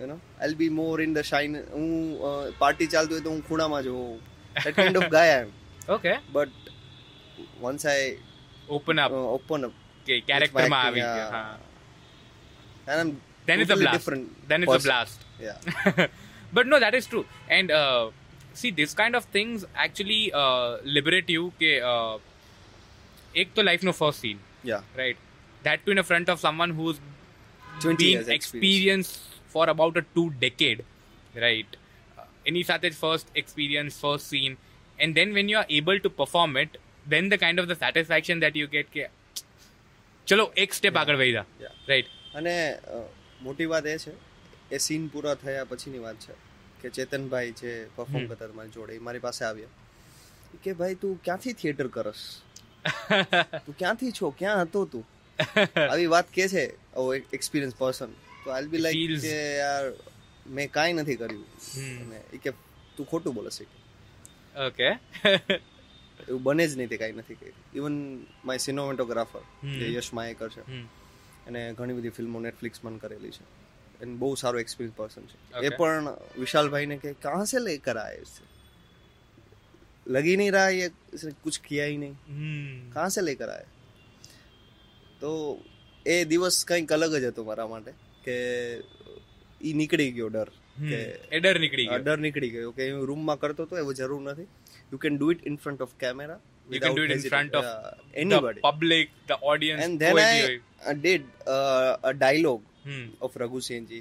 [0.00, 1.86] you know I'll be more in the shine હું
[2.62, 4.18] પાર્ટી ચાલતું હોય તો હું ખૂણામાં જ હોઉં
[4.64, 5.50] that kind of guy I am.
[5.96, 6.50] Okay But
[7.68, 8.00] once I
[8.76, 9.74] open up uh, open up,
[10.06, 11.00] કે કેરેક્ટરમાં આવી.
[11.00, 11.58] ગયા હા
[12.90, 13.10] and I'm
[13.48, 14.24] then it's a blast different.
[14.50, 14.88] then it's a person.
[14.88, 15.58] blast Yeah.
[16.56, 17.24] but no that is true
[17.56, 18.02] and uh,
[18.60, 22.14] see this kind of things actually uh, liberate you કે uh,
[23.34, 24.82] એક તો લાઈફનો first scene Yeah.
[24.96, 25.16] right
[25.62, 27.00] that too in front of someone who's
[27.80, 28.36] 20 been years experience.
[28.36, 30.84] experienced for about a two decade
[31.34, 31.76] right
[32.46, 34.56] Any such first experience, first scene,
[34.98, 38.40] and then when you are able to perform it then the kind of the satisfaction
[38.40, 39.04] that you get કે
[40.28, 42.54] ચલો એક step આગળ વધ્યા જા right અને
[43.42, 44.12] મોટી વાત એ છે
[44.70, 46.34] એ સીન પૂરા થયા પછીની વાત છે
[46.82, 51.14] કે ચેતનભાઈ જે પરફોર્મ કરતા હતા મારી જોડે એ મારી પાસે આવ્યા કે ભાઈ તું
[51.24, 52.22] ક્યાંથી થિયેટર કરસ
[53.66, 54.34] તું ક્યાંથી છો?
[54.38, 55.06] ક્યાં હતો તું?
[55.90, 56.64] આવી વાત કે છે
[57.32, 58.10] એક્સપિરિયન્સ પર્સન
[58.44, 59.92] તો આઈલ બી લાઈક કે યાર
[60.46, 61.44] મેં કાંઈ નથી કર્યું.
[62.00, 62.50] અને એ કે
[62.96, 63.64] તું ખોટું બોલે છે.
[64.60, 64.86] ઓકે.
[66.28, 67.54] એવું બને જ નહીં તે કાંઈ નથી કર્યું.
[67.76, 70.60] ઇવન માય સિનેમેટોગ્રાફર જે યશ માયેકર છે.
[71.46, 73.44] અને ઘણી બધી ફિલ્મો નેટફ્લિક્સ પણ કરેલી છે.
[74.02, 75.66] અને બહુ સારો એક્સપિરિયન્સ પર્સન છે.
[75.66, 75.68] એ.
[75.68, 78.24] પણ વિશાલભાઈને કે કહાં સે લેકર આયે
[80.07, 82.15] ઇસે લગી નહીં रहा ये इसने कुछ किया ही नहीं
[82.93, 83.65] कहाँ से लेकर आए
[85.21, 85.31] તો
[86.05, 87.91] એ દિવસ કંઈક અલગ જ હતો મારા માટે
[88.25, 88.35] કે
[89.61, 90.49] ઈ નીકળી ગયો ડર
[90.87, 90.99] કે
[91.31, 94.19] એ ડર નીકળી આ ગયો ડર નીકળી ગયો કે હું રૂમમાં કરતો તો એવું જરૂર
[94.23, 94.47] નથી
[94.91, 97.65] you can do it in front of camera You can do it in front of
[97.65, 97.71] the
[98.21, 99.81] anybody public, the audience.
[99.85, 100.59] and then કોઈ બી I હોય.
[100.83, 101.23] uh, did
[101.55, 103.03] uh, a dialogue Hmm.
[103.25, 103.99] of રઘુસેનજી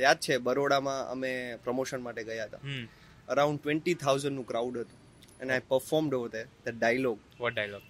[0.00, 1.32] યાદ છે બરોડામાં અમે
[1.64, 2.84] પ્રમોશન માટે ગયા હતા Hmm.
[3.28, 4.95] Around twenty થાઉઝન્ડનું crowd હતું
[5.40, 7.86] અને I performed over there the dialogue What dialogue?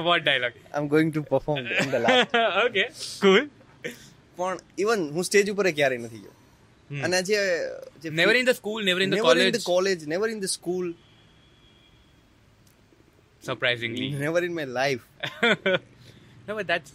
[0.07, 0.57] what dialogue?
[0.63, 2.87] I am going to perform in the last okay,
[3.23, 3.43] cool.
[4.37, 6.33] પણ ઇવન હું સ્ટેજ ઉપર ક્યારેય નથી ગયો
[6.89, 7.03] Hmm.
[7.05, 7.37] અને જે
[8.01, 9.53] જે Never in the school, never in the never in college.
[9.53, 10.87] the college never in the school
[13.43, 14.07] Surprisingly.
[14.17, 15.03] never in my life
[16.47, 16.91] no, but that's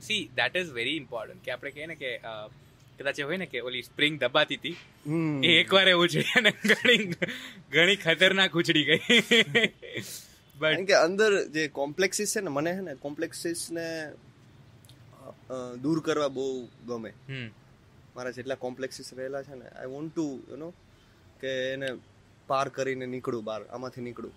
[0.00, 1.38] see, that is very important.
[1.44, 2.34] કે આપણે કહીએ ને કે અ,
[2.99, 4.77] કદાચ હોય ને કે ઓલી સ્પ્રિંગ દબાતી હતી.
[5.43, 7.13] એ એકવાર એવું છે અને ઘણી
[7.71, 8.99] ઘણી ખતરનાક ઉછળી ગઈ.
[10.59, 14.09] બટ કે અંદર જે કોમ્પ્લેક્સિસ છે ને મને છે ને કોમ્પ્લેક્સિસ ને
[15.83, 17.13] દૂર કરવા બહુ ગમે.
[18.15, 20.73] મારા જેટલા કોમ્પ્લેક્સિસ રહેલા છે ને I want to you know
[21.41, 21.91] કે એને
[22.47, 24.33] પાર કરીને નીકળું બહાર આમાંથી નીકળું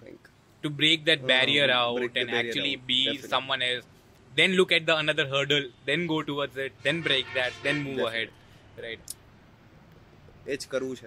[0.00, 0.28] કંઈક.
[0.62, 3.82] To break that barrier out and break be someone barrier
[4.36, 8.00] then look at the another hurdle, then go towards it, then break that, then move
[8.00, 8.30] ahead.
[8.80, 8.98] Right.
[10.46, 11.04] It's karush.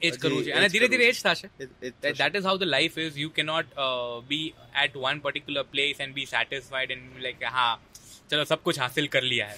[0.00, 0.54] It's karush.
[0.54, 1.48] And it's karush.
[1.58, 1.96] It's.
[2.00, 3.16] That, that is how the life is.
[3.18, 7.78] You cannot uh, be at one particular place and be satisfied and like, ha,
[8.30, 9.56] chalo, sab hasil kar liya hai.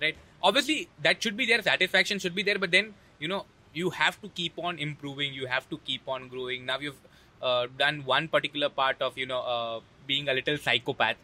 [0.00, 0.16] Right.
[0.42, 1.62] Obviously, that should be there.
[1.62, 2.58] Satisfaction should be there.
[2.58, 5.32] But then, you know, you have to keep on improving.
[5.32, 6.66] You have to keep on growing.
[6.66, 7.00] Now you've
[7.42, 11.18] uh, done one particular part of, you know, uh, being a little psychopath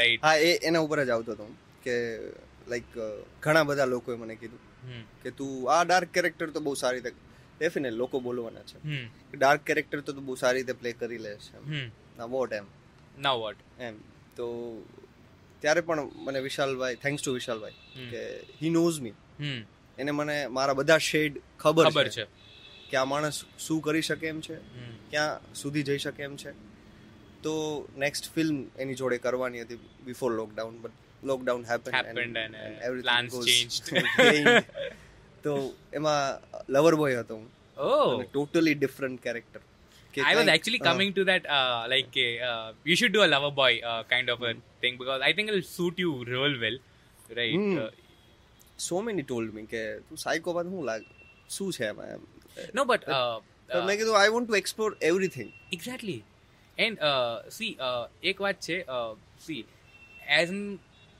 [0.00, 1.46] right હા એ એના ઉપર જ આવતો હતો
[1.82, 1.94] કે
[2.68, 2.98] like
[3.42, 4.62] ઘણા બધા લોકોએ મને કીધું.
[5.22, 7.16] કે તું આ ડાર્ક કેરેક્ટર તો બહુ સારી રીતે
[7.58, 8.78] ડેફિનેટ લોકો બોલવાના છે.
[9.34, 11.58] ડાર્ક કેરેક્ટર તો તું બહુ સારી રીતે પ્લે કરી લે છે.
[12.18, 12.66] ના વોટ એમ
[13.18, 13.96] ના વોટ એમ
[14.36, 14.46] તો
[15.62, 17.76] ત્યારે પણ મને વિશાલભાઈ થેન્ક્સ ટુ વિશાલભાઈ.
[18.10, 18.22] કે
[18.62, 19.14] હી નોઝ મી.
[19.98, 22.26] એને મને મારા બધા શેડ ખબર છે
[22.90, 24.56] કે આ માણસ શું કરી શકે એમ છે.
[25.10, 26.50] ક્યાં સુધી જઈ શકે એમ છે
[27.42, 27.54] તો
[28.04, 31.94] નેક્સ્ટ ફિલ્મ એની જોડે કરવાની હતી before lockdown but lockdown happen
[34.38, 34.62] uh,
[35.44, 35.54] તો
[35.92, 36.20] એમાં
[36.68, 37.48] લવર બોય હતો હું
[37.88, 39.62] oh totally different character
[40.14, 43.80] I was actually coming to that, uh, like, uh, you should do a lover boy
[43.80, 46.78] uh, kind of a thing because I think it'll suit you real well,
[47.30, 47.54] right?
[47.54, 47.76] Mm.
[47.78, 47.90] Uh,
[48.78, 51.06] so many told me that તું સાયકોપાથ શું લાગે
[51.50, 52.26] શું છે એમાં એમ
[52.74, 53.36] no, but uh,
[53.68, 56.18] તો uh, મેં કીધું I want to explore everything exactly.
[56.78, 59.12] And uh, see, uh, એક વાત છે, uh,
[59.46, 59.60] see,
[60.38, 60.50] as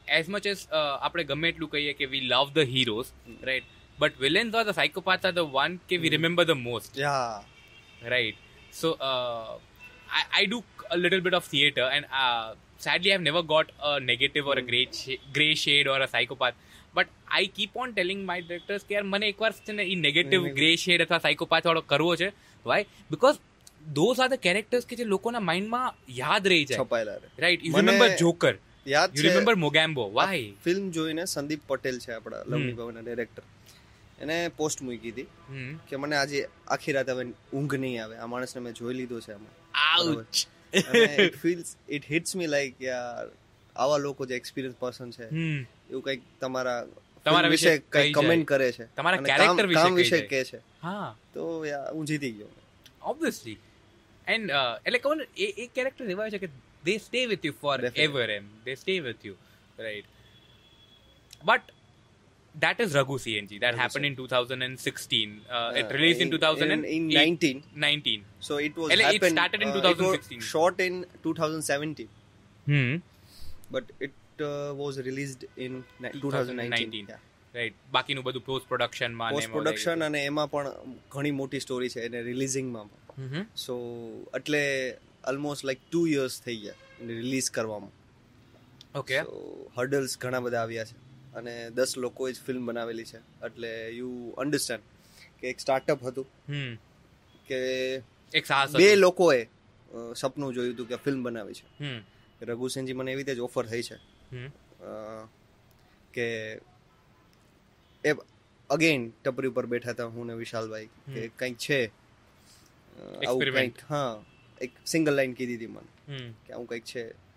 [0.09, 3.09] as much as uh, આપણે ગમે એટલું કહીએ કે we love the heroes,
[3.51, 3.65] right?
[3.99, 6.93] But villains or the psychopaths are the one કે we remember the most.
[7.07, 7.17] Yeah
[8.15, 8.37] right
[8.81, 9.51] so uh,
[10.09, 10.59] I, I do
[10.91, 12.47] a little bit of theater and uh,
[12.79, 16.57] sadly i've never got a negative or a gray, sh- gray shade or a psychopath
[16.95, 20.47] but i keep on telling my directors કે યાર મને એકવાર છે ને એ negative
[20.59, 22.29] grey shade અથવા સાયકોપાથ વાળો કરવો છે
[22.67, 23.41] why because
[23.93, 26.79] those are the characters કે જે લોકોના માઇન્ડમાં યાદ રહી જાય.
[26.79, 27.29] છપાયેલા રહે.
[27.39, 28.55] રાઈટ યુ રિમેમ્બર જોકર
[28.87, 33.43] યાદ you remember Mogambo why film જોઈને સંદીપ પટેલ છે આપણા લવની ભવનના ડિરેક્ટર
[34.21, 35.27] એને પોસ્ટ મૂકી હતી
[35.89, 38.17] કે મને આજે આખી રાત હવે ઊંઘ નહીં આવે.
[38.17, 39.55] આ માણસને મેં જોઈ લીધો છે આમાં.
[39.93, 40.47] Ouch
[41.21, 43.29] it feels it hits me like યાર
[43.77, 45.29] આવા લોકો જે એક્સપિરિયન્સ પર્સન છે
[45.91, 46.81] એવું કંઈક તમારા
[47.27, 48.85] તમારા વિશે કંઈક કમેન્ટ કરે છે.
[48.97, 50.59] તમારા કેરેક્ટર વિશે કામ વિશે કહે છે.
[50.83, 51.17] હા.
[51.35, 52.51] તો યા હું જીતી ગયો.
[53.03, 53.59] ઓબ્વિયસલી
[54.29, 56.51] એન્ડ એટલે કહું ને એ એક કેરેક્ટર એવા છે કે
[56.85, 57.57] they stay with you
[58.05, 59.35] forever M they stay with you
[59.79, 60.07] right
[61.45, 61.75] but
[62.55, 63.51] that is Raghu CNG.
[63.57, 65.35] That Raghu happened in 2016.
[65.49, 66.95] Uh, it Uh, released in, in- 2019.
[66.95, 67.63] in 19.
[67.77, 68.25] 19.
[68.41, 70.41] so it was એટલે it happened, started in uh, it was 2016.
[70.49, 72.09] shot in 2017
[72.67, 72.97] Hmm.
[73.71, 77.19] but it uh, was released in ni- 2019 2019.
[77.55, 80.73] Right બાકીનું બધું post પ્રોડક્શનમાં post production અને એમાં પણ
[81.11, 83.08] ઘણી મોટી story છે એને રિલીઝિંગમાં પણ
[83.57, 83.75] સો
[84.35, 84.61] એટલે
[85.29, 86.75] ઓલમોસ્ટ લાઈક ટુ યર્સ થઈ ગયા
[87.07, 87.93] રિલીઝ કરવામાં.
[88.99, 89.19] ઓકે
[89.77, 90.97] હર્ડલ્સ ઘણા બધા આવ્યા છે.
[91.35, 93.19] અને દસ લોકોએ જ ફિલ્મ બનાવેલી છે.
[93.19, 94.85] એટલે યુ અન્ડરસ્ટેન્ડ
[95.41, 96.27] કે એક સ્ટાર્ટઅપ હતું.
[97.47, 97.59] કે
[98.35, 98.47] એક
[98.79, 99.49] બે લોકોએ
[100.17, 101.67] સપનું જોયું હતું કે ફિલ્મ બનાવી છે.
[102.43, 103.97] રઘુસેનજી મને એવી રીતે જ ઓફર થઈ છે.
[106.15, 106.27] કે
[108.05, 108.13] એ
[108.71, 112.08] અગેન ટપરી ઉપર બેઠા હતા હું ને વિશાલભાઈ કે કંઈક છે.
[113.27, 114.25] આવું કંઈક હા
[114.61, 116.33] એક સિંગલ લાઈન કીધી હતી મને.
[116.47, 117.29] કે આવું કંઈક છે.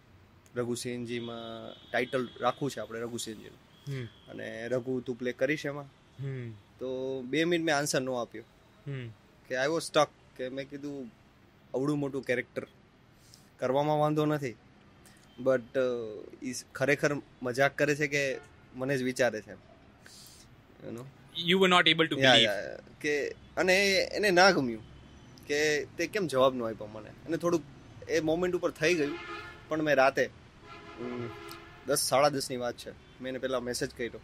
[0.56, 3.00] રઘુસિંહજીમાં ટાઇટલ રાખવું છે આપણે
[3.88, 4.06] હમ.
[4.06, 5.86] અને રઘુ તું પ્લે કરીશ એમાં?
[6.80, 8.44] તો બે મિનિટ મેં આન્સર નો આપ્યો.
[9.48, 11.12] કે આઈ વોઝ સ્ટક કે મેં કીધું
[11.74, 12.68] અવડું મોટું કેરેક્ટર
[13.60, 14.56] કરવામાં વાંધો નથી.
[15.40, 15.78] બટ
[16.44, 18.38] ઈ ખરેખર મજાક કરે છે કે
[18.76, 19.54] મને જ વિચારે છે
[21.38, 22.28] you to Yeah, believe.
[22.28, 22.80] yeah, yeah.
[23.02, 24.91] કે અને એને ના ગમ્યું.
[25.52, 25.62] કે
[25.98, 27.10] તે કેમ જવાબ ન આપ્યો મને?
[27.28, 29.18] અને થોડુંક એ મોમેન્ટ ઉપર થઈ ગયું
[29.70, 30.30] પણ મેં રાતે
[31.88, 32.92] દસ સાડા દસની વાત છે.
[32.92, 34.22] મેં એને પહેલાં મેસેજ કર્યો.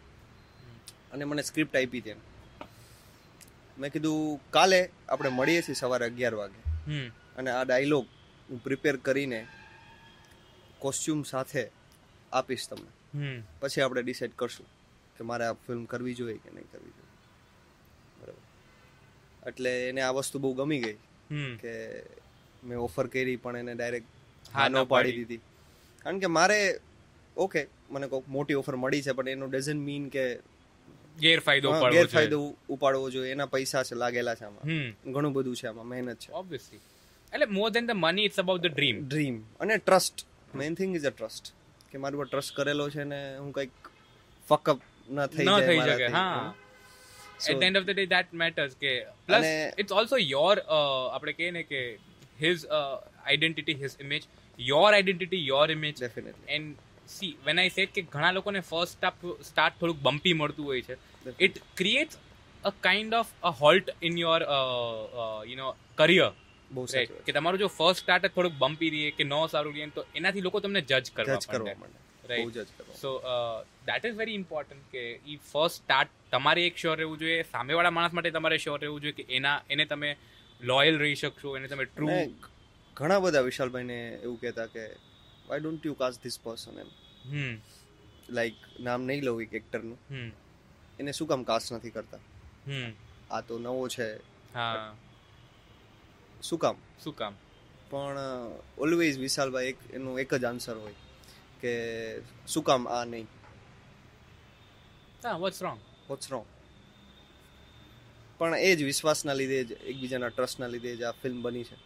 [1.12, 2.14] અને મને સ્ક્રિપ્ટ આપી હતી
[3.78, 6.60] મેં કીધું કાલે આપણે મળીએ છીએ સવારે અગિયાર વાગે.
[7.36, 8.06] અને આ ડાયલોગ
[8.50, 9.40] હું પ્રિપેર કરીને
[10.78, 11.62] કોસ્ચ્યુમ સાથે
[12.32, 12.90] આપીશ તમને.
[13.60, 14.66] પછી આપણે ડિસાઈડ કરશું
[15.18, 17.12] કે મારે આ ફિલ્મ કરવી જોઈએ કે નહીં કરવી જોઈએ.
[18.20, 19.48] બરાબર.
[19.48, 20.98] એટલે એને આ વસ્તુ બહુ ગમી ગઈ.
[21.60, 21.72] કે
[22.64, 24.08] મેં ઓફર કરી પણ એને ડાયરેક્ટ
[24.54, 25.12] હા નો પાડી.
[25.14, 25.40] દીધી.
[26.04, 26.60] કારણ કે મારે
[27.36, 27.60] ઓકે
[27.90, 30.24] મને કોઈક મોટી ઓફર મળી છે પણ એનો ડઝન્ટ મીન કે
[31.18, 32.38] ગેરફાયદો ગેરફાયદો
[32.68, 33.32] ઉપાડવો જોઈએ.
[33.32, 34.64] એના પૈસા છે લાગેલા છે આમાં.
[35.12, 36.32] ઘણું બધું છે આમાં મહેનત છે.
[36.32, 36.80] ઓબ્વિયસલી
[37.32, 41.06] એટલે more than the money it's about the dream dream અને trust main thing is
[41.06, 41.52] a trust
[41.90, 43.70] કે મારી પર ટ્રસ્ટ કરેલો છે ને હું કંઈક
[44.46, 44.78] ફકઅપ
[45.10, 46.12] ના થઈ જાય મારાથી.
[46.12, 46.54] હા.
[47.46, 48.92] At end of the day that matters કે
[49.26, 49.48] પ્લસ
[49.78, 51.82] ઇટ્સ ઓલ્સો યોર આપણે કહીએ ને કે
[52.40, 58.06] his identity his image your identity your image definitely and see when I said કે
[58.08, 59.06] ઘણા લોકોને ફર્સ્ટ
[59.42, 60.96] સ્ટાર્ટ થોડુંક બમ્પી મળતું હોય છે
[61.40, 62.20] it creates
[62.64, 66.32] a kind of a halt in your you know career
[66.70, 66.86] બહુ
[67.26, 70.60] કે તમારું જો ફર્સ્ટ સ્ટાર્ટ થોડુંક બમ્પી રહીએ કે ન સારું રહીએ તો એનાથી લોકો
[70.60, 71.38] તમને જજ કરવા
[71.76, 71.98] માંડે.
[72.28, 72.50] બહુ
[72.94, 73.20] so
[73.86, 78.12] that is very important કે ઈ ફર્સ્ટ સ્ટાર્ટ તમારે એક શ્યોર રહેવું જોઈએ સામેવાળા માણસ
[78.12, 80.16] માટે તમારે શ્યોર રહેવું જોઈએ કે એના એને તમે
[80.60, 82.08] લોયલ રહી શકશો એને તમે ટ્રુ
[82.96, 84.84] ઘણા બધા વિશાલભાઈને એવું કહેતા કે
[85.48, 86.90] why don't you cast this person M
[87.30, 87.58] hmm.
[88.28, 90.30] Like નામ નહીં લઉં એક એક્ટરનું હમ.
[90.98, 92.18] એને શું કામ કાસ્ટ નથી કરતા?
[92.66, 92.92] હમ.
[93.30, 94.20] આ તો નવો છે.
[94.54, 94.94] હા.
[96.42, 96.76] શું કામ?
[97.04, 97.34] શું કામ?
[97.90, 98.18] પણ
[98.78, 100.94] ઓલવેઝ વિશાલભાઈ એક એનું એક જ આન્સર હોય.
[101.60, 101.72] કે
[102.46, 103.26] શું કામ આ નહીં?
[105.24, 106.46] હા વોટ્સ રોંગ વોટ્સ રોંગ
[108.38, 111.76] પણ એ જ વિશ્વાસના લીધે જ એકબીજાના ટ્રસ્ટના લીધે જ આ ફિલ્મ બની છે.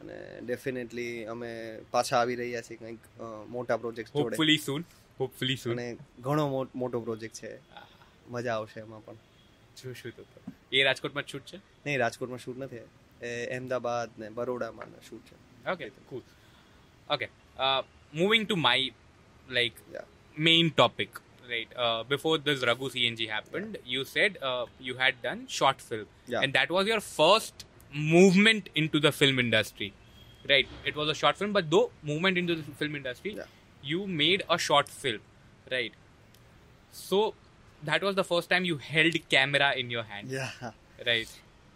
[0.00, 1.50] અને ડેફિનેટલી અમે
[1.90, 2.98] પાછા આવી રહ્યા છીએ કંઈક
[3.48, 4.22] મોટા પ્રોજેક્ટ જોડે.
[4.22, 4.84] હોપફુલી સૂન
[5.20, 7.58] હોપફુલી સૂન અને ઘણો મોટો પ્રોજેક્ટ છે.
[8.28, 9.14] મજા આવશે એમાં પણ.
[9.82, 10.52] જોશું તો તો.
[10.72, 11.56] એ રાજકોટમાં શૂટ છે?
[11.56, 12.76] નહીં રાજકોટમાં શૂટ નથી.
[13.26, 15.36] એ અહેમદાબાદ ને બરોડામાં શૂટ છે.
[15.70, 16.24] Okay cool.
[17.10, 17.28] Okay,
[17.64, 17.82] uh,
[18.22, 18.76] moving to my
[19.58, 20.02] like Yeah.
[20.48, 21.68] main topic, right?
[21.76, 26.40] Uh, before this Raghu CNG happened, you said uh, you had done short film, Yeah.
[26.40, 29.92] and that was your first movement into the film industry,
[30.48, 30.66] right?
[30.92, 33.44] It was a short film, but though movement into the film industry, Yeah.
[33.82, 35.20] you made a short film,
[35.70, 35.92] right?
[36.92, 37.34] So
[37.82, 40.50] that was the first time you held camera in your hand, Yeah.
[41.06, 41.28] right?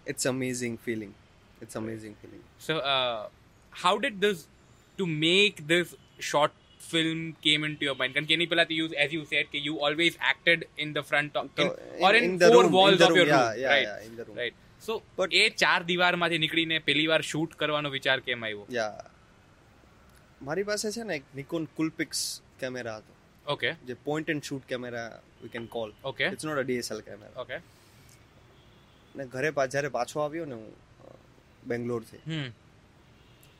[0.06, 1.14] It's amazing feeling.
[1.60, 2.42] It's amazing feeling.
[2.58, 3.28] So, uh,
[3.70, 4.46] how did this
[4.96, 8.14] to make this short film came into your mind?
[8.14, 11.66] Can you you as you said, that you always acted in the front of in,
[11.66, 13.50] So, or in- in, in the four room, in walls the of room, your yeah,
[13.50, 13.82] room, yeah, right?
[13.82, 14.36] yeah, in the room.
[14.36, 14.54] Right.
[14.80, 19.04] So, But- એ ચાર દીવારમાંથી નીકળીને પહેલી વાર shoot કરવાનો વિચાર કેમ આવ્યો યા
[20.42, 22.20] મારી પાસે છે ને એક નિકોન કુલપિક્સ
[22.60, 23.12] કેમેરા હતો
[23.46, 25.08] ઓકે જે point and shoot camera
[25.42, 27.58] we can call okay it's not a DSL camera okay
[29.14, 30.70] ને ઘરે પા જ્યારે પાછો આવ્યો ને હું
[31.66, 32.48] બેંગ્લોરથી હમ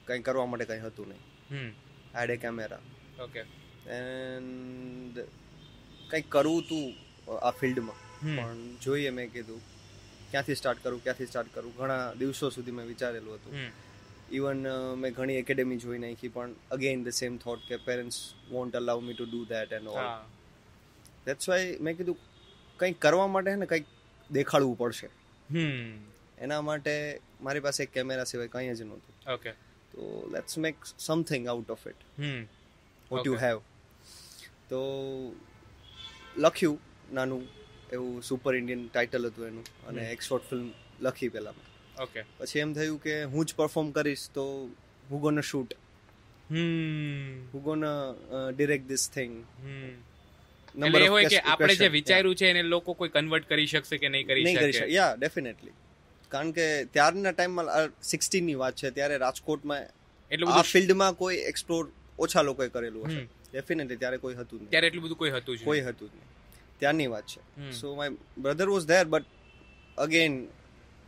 [0.08, 1.70] કંઈ કરવા માટે કંઈ હતું નહીં hmm
[2.20, 2.78] had camera
[3.22, 3.40] okay
[3.90, 5.18] and
[6.10, 6.86] કંઈક કરવું તું
[7.38, 7.96] આ ફિલ્ડમાં.
[8.36, 9.60] પણ જોઈએ મેં કીધું
[10.30, 11.76] ક્યાંથી સ્ટાર્ટ કરું ક્યાંથી સ્ટાર્ટ કરું?
[11.76, 13.54] ઘણા દિવસો સુધી મેં વિચારેલું હતું.
[14.32, 14.66] ઇવન
[14.98, 19.14] મેં ઘણી એકેડેમી જોઈ નાખી પણ અગેન ધ સેમ થોટ કે parents won't allow me
[19.14, 20.08] to do that and all
[21.26, 22.18] that's why મેં કીધું
[22.76, 23.84] કંઈક કરવા માટે ને કંઈક
[24.30, 25.06] દેખાડવું પડશે.
[25.50, 25.92] હમ.
[26.38, 29.34] એના માટે મારી પાસે કેમેરા સિવાય કંઈ જ નહોતું.
[29.34, 29.52] Okay.
[29.98, 32.08] તો let's make something out of it
[33.10, 33.62] what you have
[34.68, 34.82] તો
[36.36, 37.48] લખ્યું નાનું
[37.92, 40.68] એવું સુપર ઇન્ડિયન ટાઇટલ હતું એનું અને એક્સપોર્ટ એક શોર્ટ ફિલ્મ
[41.00, 41.54] લખી પહેલા
[42.02, 44.44] ઓકે પછી એમ થયું કે હું જ પરફોર્મ કરીશ તો
[45.10, 45.74] હું ગોન શૂટ.
[47.54, 47.84] હું ગોન
[48.56, 49.44] ડિરેક્ટ ધીસ થિંગ
[50.98, 54.26] એ હોય કે આપણે જે વિચાર્યું છે એને લોકો કોઈ કન્વર્ટ કરી શકશે કે નહીં
[54.26, 54.92] કરી શકે?
[54.92, 55.72] યા ડેફિનેટલી
[56.32, 59.84] કારણ કે ત્યારના ટાઈમમાં સિક્સટીનની વાત છે ત્યારે રાજકોટમાં
[60.30, 61.84] એટલું આ ફિલ્ડમાં કોઈ એક્સપ્લોર
[62.26, 63.22] ઓછા લોકોએ કરેલું હશે.
[63.52, 64.70] ડેફિનેટલી ત્યારે કોઈ હતું નહીં.
[64.72, 66.28] ત્યારે એટલું બધું કોઈ હતું કોઈ હતું જ નહીં.
[66.80, 67.40] ત્યારની વાત છે.
[67.80, 68.10] So my
[68.42, 69.26] brother was there but
[69.98, 70.34] again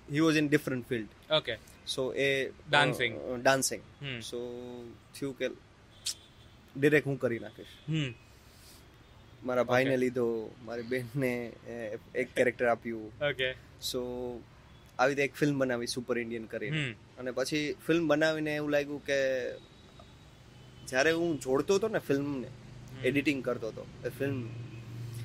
[0.09, 1.55] he was in different field okay
[1.95, 2.29] so A
[2.71, 3.83] dancing dancing
[4.31, 4.39] so
[5.15, 5.47] થયું કે
[6.77, 7.75] ડિરેક્ટ હું કરી નાખીશ.
[9.47, 10.27] મારા ભાઈને લીધો
[10.67, 11.33] મારી બેનને
[11.69, 11.77] એ,
[12.15, 13.11] એક કેરેક્ટર આપ્યું.
[13.31, 13.49] ઓકે
[13.91, 14.01] સો
[15.01, 16.81] આવી રીતે એક ફિલ્મ બનાવી સુપર ઇન્ડિયન કરીને.
[17.19, 19.19] અને પછી ફિલ્મ બનાવીને એવું લાગ્યું કે
[20.89, 22.49] જ્યારે હું જોડતો હતો ને ફિલ્મને
[23.05, 24.39] એડિટિંગ કરતો હતો એ ફિલ્મ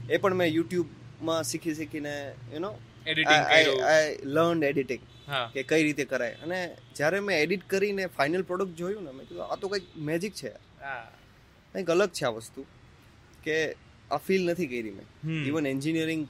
[0.09, 2.13] એ પણ મેં યુટ્યુબમાં શીખી શીખીને
[2.53, 2.71] you know
[3.07, 5.03] I learn editing
[5.53, 6.35] કે કઈ રીતે કરાય.
[6.43, 6.59] અને
[6.95, 10.51] જ્યારે મેં એડિટ કરીને ફાઇનલ પ્રોડક્ટ જોયું ને મેં કીધું આ તો કંઈક મેજિક છે
[11.73, 12.61] કંઈક અલગ છે આ વસ્તુ.
[13.43, 13.57] કે
[14.15, 15.07] આ ફીલ નથી કરી મેં.
[15.49, 16.23] ઇવન એન્જિનિયરિંગ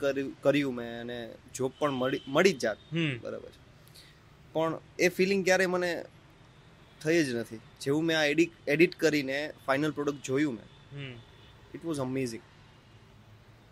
[0.44, 1.18] કર્યું મેં અને
[1.56, 2.80] જોબ પણ મળી મળી જ જાત.
[3.24, 3.62] બરાબર છે.
[4.56, 5.92] પણ એ ફિલિંગ ક્યારે મને
[7.02, 7.62] થઈ જ નથી.
[7.84, 10.68] જેવું મેં આ એડિટ એડિટ કરીને ફાઇનલ પ્રોડક્ટ જોયું મેં
[11.76, 12.46] ઇટ વોઝ અમેઝિંગ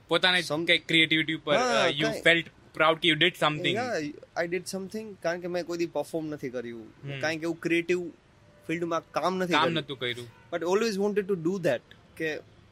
[0.09, 1.55] પોતાને સમ કઈ ક્રિએટિવિટી ઉપર
[2.01, 5.91] યુ ફેલ્ટ પ્રાઉડ કે you did something I did something કારણ કે મેં કોઈ દી
[5.97, 6.87] પરફોર્મ નથી કર્યું.
[7.23, 7.99] કારણ કે એવું ક્રિએટિવ
[8.67, 10.27] ફિલ્ડમાં કામ નથી કામ નતું કર્યું.
[10.51, 12.27] But always wanted to do that કે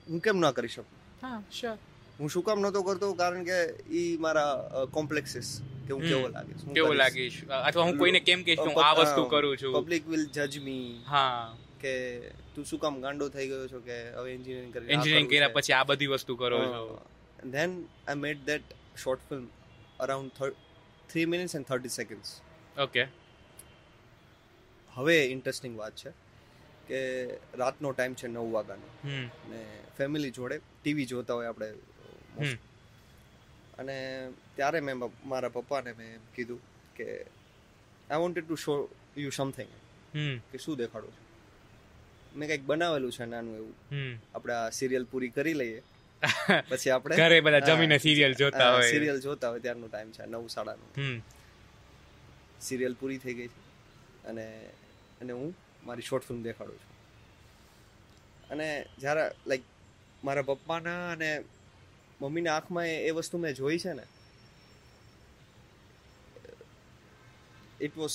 [0.09, 0.97] હું કેમ ના કરી શકું?
[1.21, 1.77] હા શ્યોર
[2.19, 3.57] હું શું કામ નતો કરતો કારણ કે
[3.93, 5.49] ઈ મારા કોમ્પ્લેક્સિસ
[5.87, 6.95] કે હું કેવો લાગીશ કેવું.
[6.97, 7.37] લાગીશ?
[7.61, 9.73] અથવા હું કોઈને કેમ કહીશ કે હું આ વસ્તુ કરું છું?
[9.79, 11.53] પબ્લિક વિલ જજ મી હા.
[11.79, 11.93] કે
[12.55, 15.83] તું શું કામ ગાંડો થઈ ગયો છો કે હવે એન્જિનિયરિંગ કરી એન્જિનિયરિંગ કર્યા પછી આ
[15.83, 16.83] બધી વસ્તુ કરો છો?
[17.49, 17.71] Then
[18.07, 19.45] I made that short film
[19.99, 20.31] around
[21.09, 22.29] three minutes and thirty seconds
[22.79, 23.03] okay
[24.91, 26.11] હવે ઇન્ટરેસ્ટિંગ વાત છે.
[26.91, 27.25] કે
[27.57, 29.09] રાતનો ટાઈમ છે નવ વાગ્યાનો.
[29.49, 29.65] ને
[29.97, 31.73] ફેમિલી જોડે ટીવી જોતા હોય આપણે
[33.79, 36.59] અને ત્યારે મેં મારા પપ્પાને મેં એમ કીધું
[36.95, 37.21] કે
[38.09, 39.69] I wanted to show you something
[40.51, 41.25] કે શું દેખાડું છું?
[42.39, 43.73] મેં કંઈક બનાવેલું છે નાનું એવું.
[44.35, 45.81] આપણે આ સિરિયલ પૂરી કરી લઈએ.
[46.69, 48.91] પછી આપણે ઘરે બધા જમીને સિરિયલ જોતા હોય.
[48.91, 51.01] સિરિયલ જોતા હોય ત્યારનો ટાઈમ છે નવ સાડાનો.
[51.01, 51.21] હમ.
[52.61, 53.61] સિરિયલ પૂરી થઈ ગઈ છે.
[54.27, 54.45] અને
[55.21, 56.91] અને હું મારી શોર્ટ ફિલ્મ દેખાડું છું.
[58.49, 59.61] અને જ્યારે લાઈક
[60.23, 61.43] મારા પપ્પાના અને
[62.21, 64.03] મમ્મીના આંખમાં એ- વસ્તુ મેં જોઈ છે ને
[67.81, 68.11] it was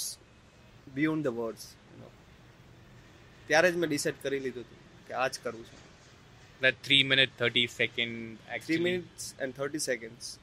[0.94, 1.74] beyond the words
[3.46, 5.86] ત્યારે જ મેં ડિસાઇડ કરી લીધું હતું કે આ જ કરવું છે.
[6.62, 8.10] that 3 minute 30 second
[8.56, 10.38] actually minutes and thirty seconds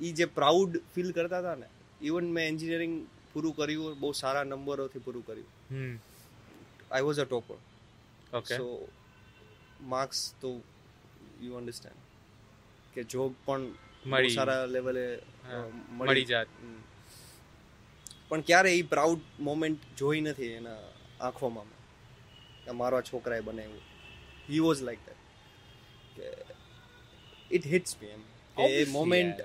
[0.00, 1.66] એ જે પ્રાઉડ ફીલ કરતા હતા ને
[2.02, 5.46] ઇવન મેં એન્જિનિયરિંગ પૂરું કર્યું બહુ સારા નંબરોથી પૂરું કર્યું.
[5.74, 5.94] હમ
[6.90, 7.58] I was a topper
[8.32, 8.58] okay.
[8.58, 8.66] So
[9.92, 10.50] marks તો
[11.42, 12.00] યુ અન્ડરસ્ટેન્ડ
[12.94, 13.62] કે જોબ પણ
[14.06, 14.34] મળી.
[14.34, 15.04] સારા લેવલે
[15.90, 16.48] મળી જાત
[18.28, 20.76] પણ ક્યારે એ પ્રાઉડ મોમેન્ટ જોઈ નથી એના
[21.20, 21.66] આંખોમાં.
[21.66, 22.76] મેં.
[22.76, 23.82] મારો આ છોકરાએ બનાવ્યું.
[24.48, 25.20] હી વોઝ લાઈક દેટ
[26.16, 26.26] કે
[27.56, 28.22] ઇટ હિટ્સ મી એમ.
[28.56, 29.42] કે એ મોમેન્ટ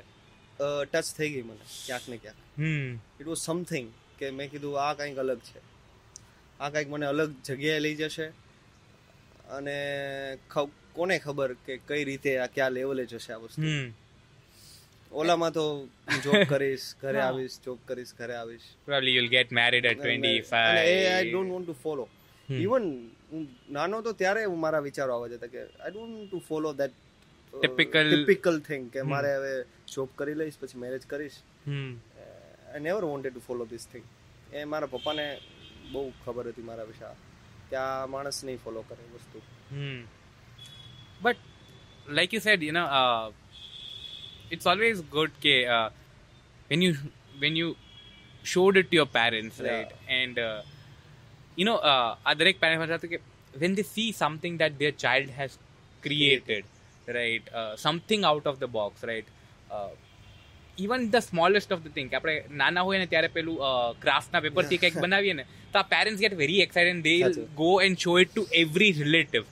[0.92, 2.40] ટચ થઈ ગઈ મને ક્યાંક ને ક્યાંક.
[2.58, 2.90] હમ.
[3.20, 3.88] ઇટ વોઝ સમથિંગ
[4.20, 5.60] કે મેં કીધું આ કંઈક અલગ છે.
[6.60, 8.28] આ કંઈક મને અલગ જગ્યાએ લઈ જશે.
[9.50, 9.76] અને
[10.94, 13.62] કોને ખબર કે કઈ રીતે આ ક્યાં લેવલે જશે આ વસ્તુ?
[15.12, 15.88] ઓલામાં તો
[16.24, 18.68] જોબ કરીશ ઘરે આવીશ જોબ કરીશ ઘરે આવીશ.
[18.88, 22.08] Probably you will get married at 25 I don't want to follow.
[22.50, 23.12] Even
[23.70, 26.94] નાનો તો ત્યારે હું મારા વિચારો આવવા જતા કે I don't to follow that
[27.54, 29.04] typical typical thing કે.
[29.04, 29.54] મારે હવે
[29.88, 31.38] જોબ કરી લઈશ પછી મેરેજ કરીશ.
[31.68, 31.94] હમ.
[32.70, 34.06] I never wanted to follow this thing
[34.54, 35.26] એ મારા પપ્પાને
[35.94, 37.12] બહુ ખબર હતી મારા વિશે
[37.70, 39.40] કે આ માણસ નહીં ફોલો કરે વસ્તુ
[39.72, 39.98] Hmm.
[41.22, 41.38] But
[42.18, 43.26] like you said, you know, uh,
[44.56, 45.90] it's always good ke, uh,
[46.70, 46.92] when you
[47.44, 47.68] when you
[48.54, 49.70] showed it to your parents, Yeah.
[49.74, 49.92] right?
[50.20, 50.60] And uh,
[51.58, 53.20] you know, uh, આ દરેક માટે હતું કે
[53.64, 55.52] when they see something that their child has
[56.04, 56.64] created,
[57.20, 59.28] right uh, something out of the box right
[59.78, 59.92] uh,
[60.78, 63.56] even the smallest of the thing આપણે નાના હોય ને ત્યારે પેલું
[64.04, 68.20] ક્રાફ્ટના પેપરથી કંઈક બનાવીએ ને તો આ parents get very excited they go and show
[68.24, 69.44] it to every relative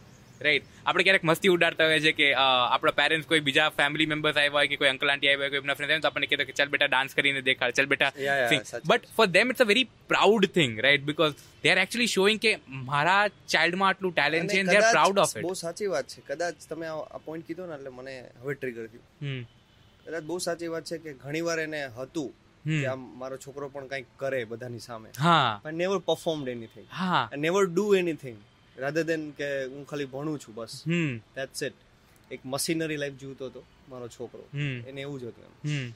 [0.46, 4.56] right આપણે ક્યારેક મસ્તી ઉડાડતા હોય છે કે આપણા પેરેન્ટ્સ કોઈ બીજા ફેમિલી મેમ્બર્સ આવ્યા
[4.58, 6.70] હોય કે કોઈ અંકલ આંટી આવ્યા હોય કોઈ એમના ફ્રેન્ડ તો આપણને કહેતો કે ચાલ
[6.74, 8.12] બેટા ડાન્સ કરીને દેખાડ ચાલ બેટા.
[8.92, 12.54] But for them it's a very proud thing right because they are actually showing કે
[12.92, 13.20] મારા
[13.56, 16.26] ચાઇલ્ડમાં આટલું ટેલેન્ટ છે દે આર પ્રાઉડ ઓફ બહુ સાચી વાત છે.
[16.32, 19.46] કદાચ તમે આ પોઈન્ટ કીધો ને એટલે મને હવે ટ્રિગર થયું.
[20.06, 22.30] કદાચ બહુ સાચી વાત છે કે ઘણીવાર એને હતું.
[22.68, 25.10] કે આમ મારો છોકરો પણ કંઈક કરે બધાની સામે.
[25.20, 25.62] હા.
[25.74, 27.30] નેવર પરફોર્મડ એનીથિંગ હા.
[27.38, 28.38] Never do anything
[28.78, 30.84] rather than કે હું ખાલી ભણું છું બસ.
[30.88, 31.18] હમ.
[31.36, 31.74] ધેટ્સ ઇટ
[32.32, 34.44] એક મશીનરી લાઈફ જીવતો હતો મારો છોકરો.
[34.60, 35.92] એને એવું જ હતું એમ.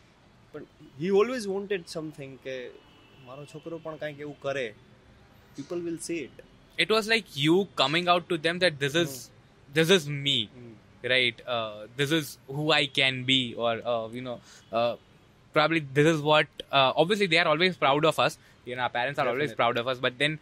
[0.53, 0.63] પણ
[0.99, 2.55] હી ઓલવેઝ વોન્ટેડ સમથિંગ કે
[3.25, 4.73] મારો છોકરો પણ કંઈક એવું કરે.
[5.55, 6.41] People will see it
[6.79, 9.15] it was like you coming out to them that this is
[9.73, 10.49] this is me
[11.03, 11.41] right
[11.97, 14.37] this is who I can be or you you know
[14.71, 14.93] uh,
[15.54, 18.94] probably this is what uh, obviously they are always proud of us you know our
[18.98, 19.60] parents are always Definitely.
[19.62, 20.38] proud of us but then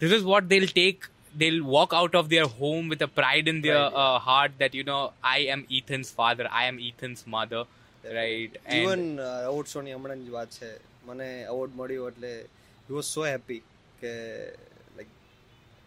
[0.00, 3.60] this is what they'll take they'll walk out of their home with a pride in
[3.62, 4.06] their Pride, yeah.
[4.06, 7.62] uh, heart that you know i am ethan's father i am ethan's mother
[8.04, 9.02] right and even
[9.46, 10.70] award શોની હમણાં જ વાત છે
[11.06, 12.32] મને award મળ્યો એટલે
[12.88, 13.60] he was so happy
[14.00, 14.12] કે
[14.96, 15.10] like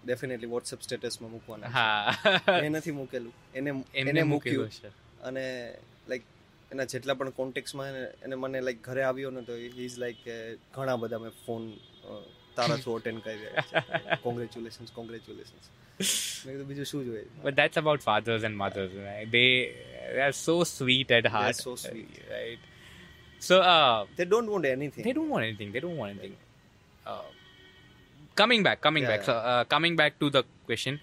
[0.05, 2.55] definitely WhatsApp સ્ટેટસમાં મૂકવાના હા છે.
[2.61, 4.89] મેં નથી મૂકેલું એને એમને એને મૂકેલું મૂક્યું છે
[5.23, 5.45] અને
[6.09, 6.25] લાઈક
[6.72, 7.94] એના જેટલા પણ કોન્ટેક્ટ્સમાં
[8.24, 10.36] એને મને લાઈક ઘરે આવ્યો ને તો હી ઇઝ લાઈક કે
[10.76, 11.64] ઘણા બધા મેં ફોન
[12.56, 15.70] તારા થ્રુ અટેન્ડ કરી રહ્યા છે કોંગ્રેચ્યુલેશન્સ કોંગ્રેચ્યુલેશન્સ
[16.46, 19.30] મેં કીધું બીજું શું જોઈએ But that's about fathers and mothers, right?
[19.36, 19.48] They
[20.14, 21.56] they are so sweet at heart.
[21.56, 22.14] so sweet.
[22.36, 22.60] right?
[23.48, 25.70] So uh, they don't want anything they don't want anything.
[25.72, 26.36] They don't want anything.
[27.06, 27.26] Uh,
[28.34, 29.24] coming back, coming Yeah, back.
[29.24, 31.00] So uh, coming back to the question,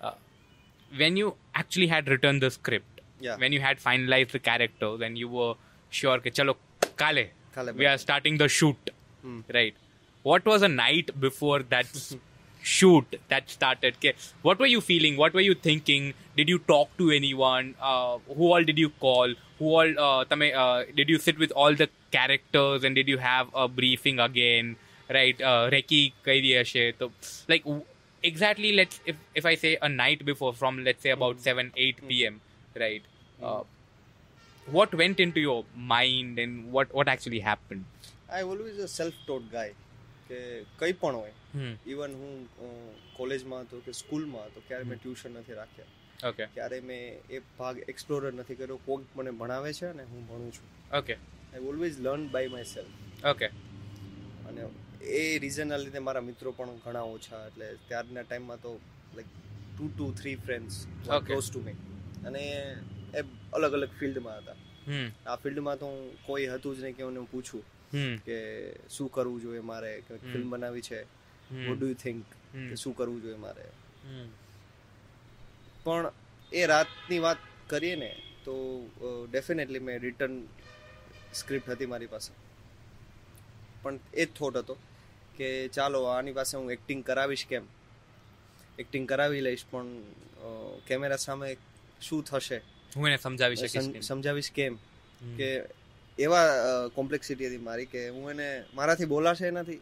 [0.00, 0.14] uh,
[0.92, 1.28] when you
[3.22, 3.36] yeah.
[3.36, 5.54] when you had finalized the characters and you were
[5.90, 6.56] sure that, chalo
[6.96, 8.90] kale, kale we are starting the shoot.
[9.22, 9.40] Hmm.
[9.54, 9.74] Right.
[10.22, 11.86] What was a night before that
[12.62, 13.96] shoot that started?
[14.42, 15.16] What were you feeling?
[15.16, 16.14] What were you thinking?
[16.36, 17.74] Did you talk to anyone?
[17.80, 19.34] Uh, who all did you call?
[19.58, 23.18] Who all uh, tame, uh, did you sit with all the characters and did you
[23.18, 24.76] have a briefing again?
[25.10, 26.62] Right uh, reki kai
[26.98, 27.12] so
[27.46, 27.64] like
[28.22, 31.40] exactly let's if if i say a night before from let's say about mm.
[31.40, 32.06] 7 8 hmm.
[32.06, 32.40] p.m
[32.78, 33.02] right?
[33.42, 33.62] Uh,
[34.66, 35.60] what went into your
[35.92, 37.84] mind and what what actually happened?
[38.34, 39.74] I always a self taught guy
[40.28, 40.38] કે
[40.82, 41.34] કંઈ પણ હોય.
[41.94, 42.36] Even હું
[43.16, 45.90] કોલેજમાં હતો કે સ્કૂલમાં હતો ક્યારે મેં ટ્યુશન નથી રાખ્યા.
[46.30, 47.02] ઓકે ક્યારે મેં
[47.36, 50.68] એ ભાગ એક્સપ્લોર નથી કર્યો કોક મને ભણાવે છે અને હું ભણું છું.
[51.00, 53.48] Okay I always learn by myself okay
[54.48, 54.62] અને
[55.18, 58.72] એ રીઝનના લીધે મારા મિત્રો પણ ઘણા ઓછા એટલે ત્યારના ટાઈમમાં તો
[59.18, 59.36] like
[59.74, 60.80] two two three friends
[61.28, 61.78] close to me
[62.30, 62.44] અને
[63.14, 64.58] એ અલગ અલગ ફિલ્ડમાં હતા.
[65.26, 67.64] આ ફિલ્ડમાં તો હું કોઈ હતું જ નહીં કે હું પૂછું.
[68.24, 68.36] કે
[68.90, 71.00] શું કરવું જોઈએ મારે કે ફિલ્મ બનાવી છે.
[71.66, 72.24] વોટ ડુ યુ થિંક
[72.70, 73.66] કે શું કરવું જોઈએ મારે.
[75.84, 76.10] પણ
[76.52, 78.10] એ રાતની વાત કરીએ ને
[78.44, 78.54] તો
[79.32, 80.34] ડેફિનેટલી મેં રિટર્ન
[81.34, 82.32] સ્ક્રિપ્ટ હતી મારી પાસે
[83.82, 84.76] પણ એ જ થોટ હતો
[85.36, 87.64] કે ચાલો આની પાસે હું એક્ટિંગ કરાવીશ કેમ
[88.78, 89.88] એક્ટિંગ કરાવી લઈશ પણ
[90.86, 91.48] કેમેરા સામે
[92.00, 92.58] શું થશે
[92.96, 94.76] હું એને સમજાવી શકીશ સમજાવીશ કેમ.
[95.36, 95.48] કે
[96.18, 96.46] એવા
[96.94, 99.80] કોમ્પ્લેક્સિટી હતી મારી કે હું એને મારાથી બોલાશે નથી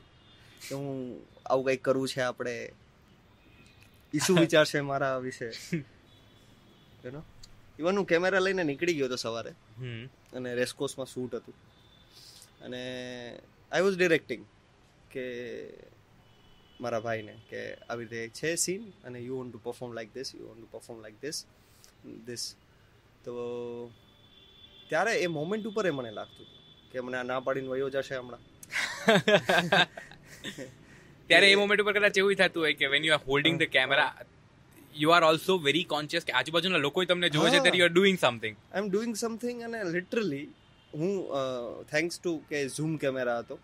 [0.69, 2.73] કે હું આવું કંઈક કરવું છે આપણે.
[4.15, 5.51] ઈ શું વિચારશે મારા વિશે.
[7.05, 7.23] યુ નો
[7.79, 9.51] ઇવન હું કેમેરા લઈને નીકળી ગયો હતો સવારે.
[10.37, 11.55] અને રેસકોર્સમાં શૂટ હતું.
[12.61, 12.83] અને
[13.73, 14.47] આઈ વોઝ ડિરેક્ટિંગ
[15.11, 15.25] કે
[16.81, 20.47] મારા ભાઈને કે આવી રીતે છે સીન અને you want to perform like this you
[20.47, 21.47] want to perform like this
[22.27, 22.57] this
[23.25, 23.91] તો
[24.91, 28.17] ત્યારે એ મોમેન્ટ ઉપર એ મને લાગતું હતું કે મને આ ના પાડીને વયો જશે
[28.17, 28.41] હમણાં
[31.29, 34.15] ત્યારે એ મોમેન્ટ ઉપર કદાચ એવું થતું હોય કે when you are holding the camera
[34.95, 37.75] you are also very conscious કે આજુબાજુના લોકો તમને જોવે છે હા.
[37.75, 40.49] You are are something I am doing something અને લિટરલી
[40.93, 41.25] હું
[41.91, 43.59] થેન્ક્સ ટુ કે ઝૂમ કેમેરા હતો.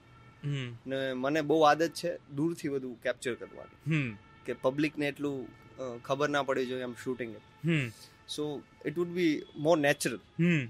[0.86, 4.16] ને મને બહુ આદત છે દૂરથી બધું કેપ્ચર કરવાની.
[4.46, 5.46] કે પબ્લિકને એટલું
[6.02, 7.36] ખબર ના પડવી જોઈએ આમ shooting.
[8.28, 10.66] So it would be more natural hmm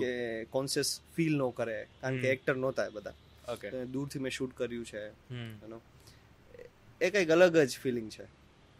[0.00, 3.14] કે કોન્શિયસ ફીલ નો કરે કારણ કે એક્ટર નહોતા બધા.
[3.48, 5.80] ઓકે દૂરથી મેં શૂટ કર્યું છે Hmm.
[7.00, 8.26] એ કંઈક અલગ જ ફિલિંગ છે.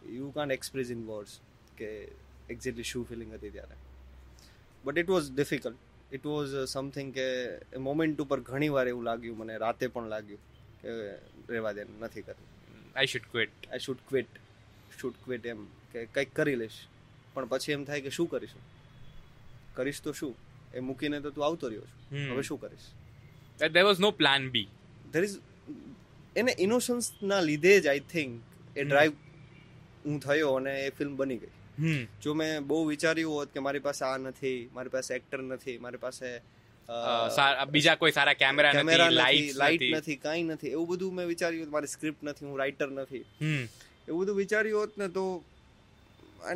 [0.07, 1.39] You can't express in words
[1.77, 2.07] કે
[2.49, 3.75] એક્ઝેક્ટલી શું ફિલિંગ હતી ત્યારે.
[4.85, 7.27] But it was difficult it was something કે
[7.77, 10.39] મોમેન્ટ ઉપર ઘણી વાર એવું લાગ્યું મને રાતે પણ લાગ્યું
[10.81, 10.89] કે
[11.53, 12.47] રહેવા દે નથી કરવું.
[12.95, 14.27] I should quit I should quit
[14.99, 16.71] should quit એમ કે કંઈક કરી લઈશ.
[17.35, 18.63] પણ પછી એમ થાય કે શું કરીશું?
[19.77, 20.33] કરીશ તો શું?
[20.75, 21.99] એ મૂકીને તો તું આવતો રહ્યો છું.
[22.31, 22.87] હવે શું કરીશ?
[23.75, 24.67] There was no plan B
[25.13, 25.35] there is
[26.35, 28.31] એને ઇનોસન્સના લીધે જ આઈ થિંક
[28.77, 28.83] એ.
[28.83, 29.13] ડ્રાઈવ
[30.05, 31.53] હું થયો અને એ ફિલ્મ બની ગઈ.
[32.23, 36.03] જો મેં બહુ વિચાર્યું હોત કે મારી પાસે આ નથી મારી પાસે એક્ટર નથી મારી
[36.03, 36.27] પાસે
[37.71, 40.71] બીજા કોઈ સારા કેમેરા નથી લાઇટ નથી કાંઈ નથી.
[40.75, 43.23] એવું બધું મેં વિચાર્યું હોત, મારી સ્ક્રિપ્ટ નથી હું રાઇટર નથી.
[44.07, 45.25] એવું બધું વિચાર્યું હોત ને તો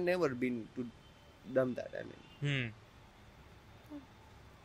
[0.01, 0.81] never been too
[1.45, 2.67] dumb that I mean Hmm.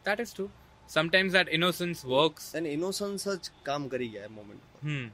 [0.05, 0.51] That is true.
[0.91, 2.45] Sometimes that innocence works.
[2.55, 5.07] અને ઇનોસન્સ જ કામ કરી ગયા મોમેન્ટ પર Hmm.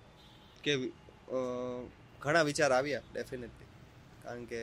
[0.64, 0.72] કે
[2.20, 3.68] ઘણા વિચાર આવ્યા ડેફિનેટલી
[4.24, 4.60] કારણ કે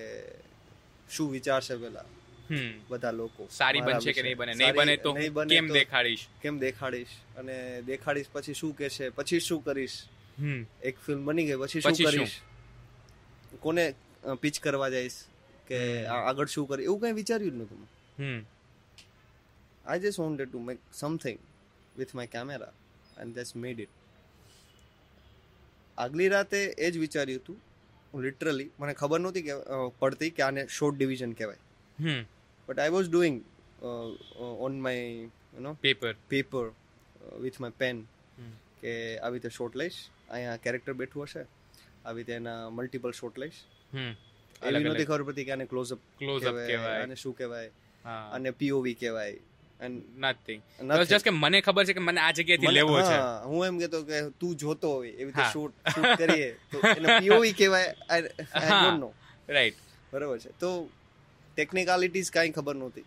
[1.09, 2.05] શું વિચારશે પેલા
[2.49, 2.73] Hmm.
[2.89, 5.13] બધા લોકો સારી બનશે કે નહીં બને નહીં બને તો
[5.47, 9.97] કેમ દેખાડીશ કેમ દેખાડીશ અને દેખાડીશ પછી શું કહેશે પછી શું કરીશ
[10.37, 10.59] Hmm.
[10.83, 11.95] એક ફિલ્મ બની ગઈ પછી શું?
[12.03, 12.35] કરીશ
[13.59, 13.83] કોને
[14.35, 15.25] પીચ કરવા જઈશ
[15.67, 17.89] કે આગળ શું કરી એવું કઈ વિચાર્યું જ નતું મેં.
[18.17, 18.45] Hmm.
[19.85, 21.39] I just wanted to make something
[21.97, 22.73] with my camera
[23.17, 23.89] and that's made it
[25.97, 29.51] આગલી રાતે એ જ વિચાર્યું હતું લિટરલી મને ખબર નહોતી કે
[29.99, 31.57] પડતી કે આને શોર્ટ ડિવિઝન કહેવાય.
[32.67, 33.43] But I was doing
[34.59, 36.71] on my you know paper paper
[37.39, 38.01] with my pen.
[38.81, 39.93] કે આવી રીતે શોટ લઈશ.
[40.29, 41.41] અહીંયા કેરેક્ટર બેઠું હશે.
[42.05, 43.53] આવી રીતે એના મલ્ટિપલ શોટ લઈશ.
[43.93, 47.03] એવી નથી ખબર પડતી કે આને ક્લોઝઅપ up કહેવાય.
[47.03, 47.69] અને શું કહેવાય
[48.37, 49.37] અને પીઓવી કહેવાય.
[51.25, 53.17] કે મને ખબર છે કે મને આ જગ્યાએથી લેવો છે.
[53.49, 57.53] હું એમ કહેતો કે તું જોતો હોય એવી રીતે શૂટ શૂટ કરીએ તો એને પીઓવી
[57.59, 58.23] કહેવાય આઈ
[58.71, 59.09] ડોન્ટ નો
[59.49, 59.77] રાઈટ
[60.13, 60.51] બરાબર છે.
[60.59, 60.69] તો
[61.57, 63.05] ટેકનિકાલિટીઝ કાંઈ ખબર નહોતી.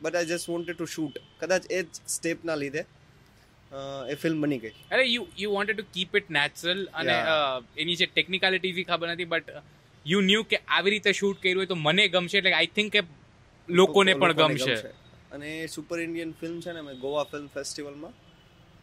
[0.00, 2.82] But I just wanted to shoot કદાચ એ જ સ્ટેપના લીધે
[4.12, 4.74] એ ફિલ્મ બની ગઈ.
[4.92, 7.14] અરે you you wanted to keep it natural અને
[7.76, 9.62] એની જે ટેકનિકાલિટીઝ ખબર નથી બટ
[10.06, 13.02] યુ ન્યુ કે આવી રીતે શૂટ કર્યું હોય તો મને ગમશે એટલે આઈ થિંક કે
[13.68, 14.74] લોકોને પણ ગમશે.
[15.32, 18.12] અને સુપર ઇન્ડિયન ફિલ્મ છે ને મેં ગોવા ફિલ્મ ફેસ્ટિવલમાં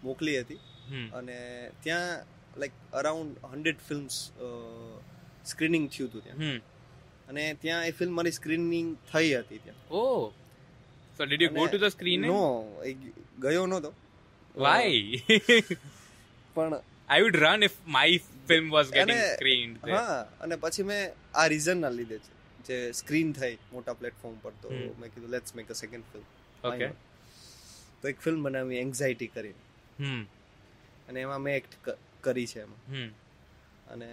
[0.04, 0.56] મોકલી હતી.
[1.14, 1.38] અને
[1.84, 2.26] ત્યાં
[2.60, 4.32] like around hundred films
[5.46, 6.58] screening થયું હતું ત્યાં.
[7.28, 9.90] અને ત્યાં એ ફિલ્મ મારી સ્ક્રીનિંગ થઈ હતી ત્યાં.
[9.90, 10.30] ઓ.
[11.18, 12.38] So did you go to the screen no
[13.40, 13.94] ગયો નહોતો.
[14.56, 14.92] વાય
[16.54, 16.74] પણ
[17.10, 21.90] I would run if my film was getting screened હા અને પછી મેં આ રીઝનના
[21.90, 26.04] લીધે છે જે સ્ક્રીન થઈ મોટા પ્લેટફોર્મ પર તો મેં કીધું let's make a second
[26.14, 26.88] film okay
[28.02, 29.50] તો એક ફિલ્મ બનાવી એન્ઝાઇટી કરી.
[30.00, 30.24] હમ.
[31.08, 32.92] અને એમાં મેં એક્ટ કરી છે એમાં.
[32.92, 33.08] હમ.
[33.88, 34.10] અને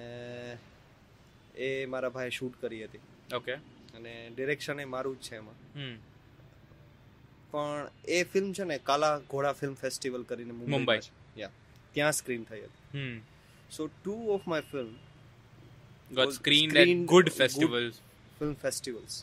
[1.54, 2.98] એ મારા ભાઈએ શૂટ કરી હતી.
[3.34, 3.54] ઓકે
[3.94, 5.54] અને ડિરેક્શન એ મારું જ છે એમાં.
[5.78, 5.96] હમ.
[7.50, 10.70] પણ એ ફિલ્મ છે ને કાલા ઘોડા ફિલ્મ ફેસ્ટિવલ કરીને મુંબઈ.
[10.70, 11.00] મુંબઈ
[11.38, 11.50] યા
[11.92, 12.98] ત્યાં સ્ક્રીન થઈ હતી.
[12.98, 13.20] હમ.
[13.70, 14.92] So two of my film
[16.10, 17.98] got screened screened good good good-
[18.38, 19.14] film festivals.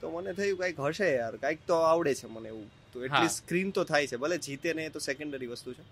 [0.00, 2.70] તો મને થયું કંઈક હશે યાર કંઈક તો આવડે છે મને એવું.
[2.92, 5.84] તો એટલીસ્ટ સ્ક્રીન તો થાય છે ભલે જીતે ને તો સેકન્ડરી વસ્તુ છે.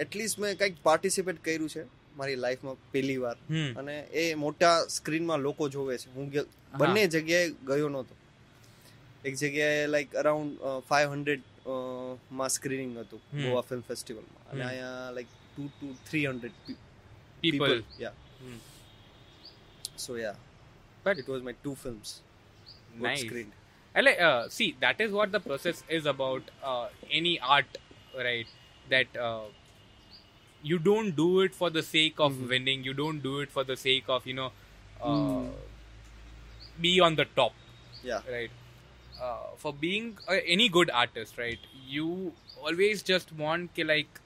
[0.00, 1.82] એટલીસ્ટ મેં કંઈક પાર્ટિસિપેટ કર્યું છે
[2.16, 3.36] મારી લાઈફમાં પહેલી વાર.
[3.76, 6.10] અને એ મોટા સ્ક્રીનમાં લોકો જોવે છે.
[6.10, 6.32] હું
[6.78, 8.14] બંને જગ્યાએ ગયો નહોતો.
[9.24, 15.26] એક જગ્યાએ લાઈક અરાઉન્ડ ફાઈવ હંડ્રેડમાં સ્ક્રીનિંગ હતું ગોવા ફિલ્મ ફેસ્ટિવલમાં અને અહીંયા like
[15.58, 16.74] two to three hundred pe-
[17.42, 17.66] people.
[17.66, 17.82] people.
[17.98, 18.16] Yeah.
[18.44, 18.58] Mm.
[19.96, 20.34] So yeah,
[21.04, 22.20] but it was my two films.
[22.98, 23.20] Nice.
[23.20, 23.52] Screened.
[23.94, 26.50] I like uh, see that is what the process is about.
[26.62, 27.78] Uh, any art,
[28.16, 28.46] right?
[28.90, 29.40] That uh,
[30.62, 32.48] you don't do it for the sake of mm-hmm.
[32.48, 32.84] winning.
[32.84, 34.52] You don't do it for the sake of you know
[35.02, 35.50] uh, mm.
[36.80, 37.52] be on the top.
[38.04, 38.20] Yeah.
[38.30, 38.50] Right.
[39.20, 41.58] Uh, for being uh, any good artist, right?
[41.88, 42.32] You
[42.62, 44.20] always just want like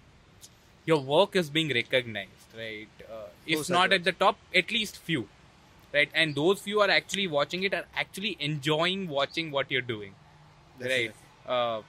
[0.86, 2.88] your work is being recognized, right?
[3.10, 5.28] Uh, if Those not are at the top, at least few,
[5.94, 6.10] right?
[6.14, 10.14] And those few are actually watching it, are actually enjoying watching what you're doing,
[10.80, 11.14] right?
[11.46, 11.82] Uh,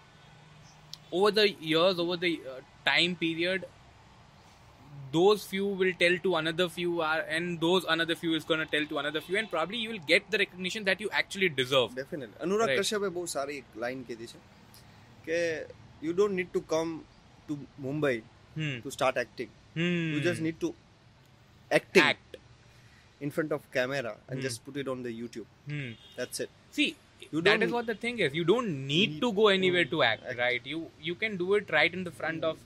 [1.12, 3.66] over the years, over the uh, time period,
[5.12, 8.66] those few will tell to another few, are, and those another few is going to
[8.66, 11.90] tell to another few, and probably you will get the recognition that you actually deserve.
[11.94, 12.80] Definitely Anurag Right.
[12.80, 14.40] કશ્યપે બહુ સારી એક line કીધી છે
[15.28, 15.38] કે
[16.02, 16.90] you don't need to come
[17.46, 17.54] to
[17.86, 18.18] Mumbai
[18.55, 18.79] Hmm.
[18.81, 19.49] to start acting.
[19.73, 20.13] Hmm.
[20.15, 20.45] You just hmm.
[20.45, 20.73] need to
[21.71, 22.37] acting act
[23.19, 24.41] in front of camera and hmm.
[24.41, 25.45] just put it on the YouTube.
[26.15, 26.49] That's it.
[26.71, 26.95] See,
[27.31, 28.33] you that is what the thing is.
[28.33, 30.61] You don't need, need to go anywhere to act, act, right?
[30.65, 32.57] You you can do it right in the front of,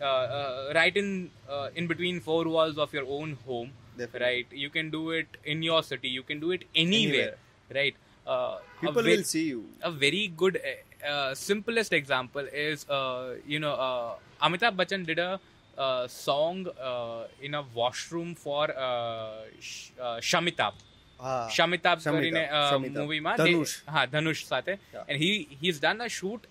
[0.00, 4.26] uh, uh, right in uh, in between four walls of your own home, Definitely.
[4.26, 4.46] right?
[4.64, 6.08] You can do it in your city.
[6.08, 7.34] You can do it anywhere, anywhere.
[7.74, 7.96] right?
[8.26, 9.66] Uh, people will see you.
[9.82, 14.11] A very good uh, uh, uh, simplest example is uh, you know uh,
[14.41, 15.31] Amitabh Bachchan did a
[15.77, 20.77] uh, song uh, in a washroom for uh, Sh- uh, Shamitabh
[21.19, 22.97] હા શમિતાભ શમિતાભ, કરીને શમિતાભ.
[22.97, 23.71] મૂવીમાં ધનુષ.
[23.87, 25.03] હા ધનુષ સાથે Yeah.
[25.07, 26.43] And he he is done a shoot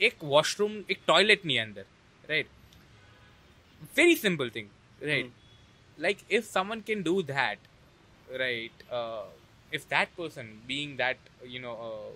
[0.00, 1.84] એક washroom એક ટોયલેટની અંદર
[2.24, 2.50] right
[3.94, 4.68] very simple thing
[5.02, 5.32] right
[5.98, 7.58] like if someone can do that
[8.40, 9.24] right uh,
[9.72, 12.10] if that person being that you know uh,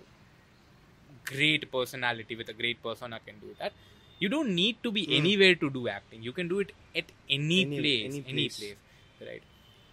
[1.24, 3.72] great personality with a great persona can do that
[4.20, 5.16] you don't need to be mm.
[5.20, 8.34] anywhere to do acting you can do it at any, Any- place any place.
[8.34, 9.28] any place.
[9.28, 9.44] right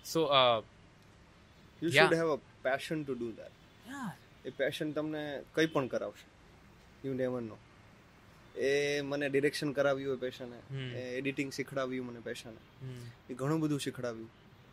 [0.06, 0.60] so uh,
[1.82, 2.00] you Yeah.
[2.00, 3.54] should have a passion to do that
[3.88, 4.10] yeah
[4.46, 5.24] એ passion તમને
[5.56, 6.24] કંઈ પણ કરાવશે
[7.04, 7.58] you never નો
[8.66, 8.70] એ
[9.10, 10.88] મને direction કરાવ્યું એ પેશને Hmm.
[11.00, 13.04] એ editing શીખડાવ્યું મને પેશને hmm.
[13.30, 14.30] એ ઘણું બધું શીખડાવ્યું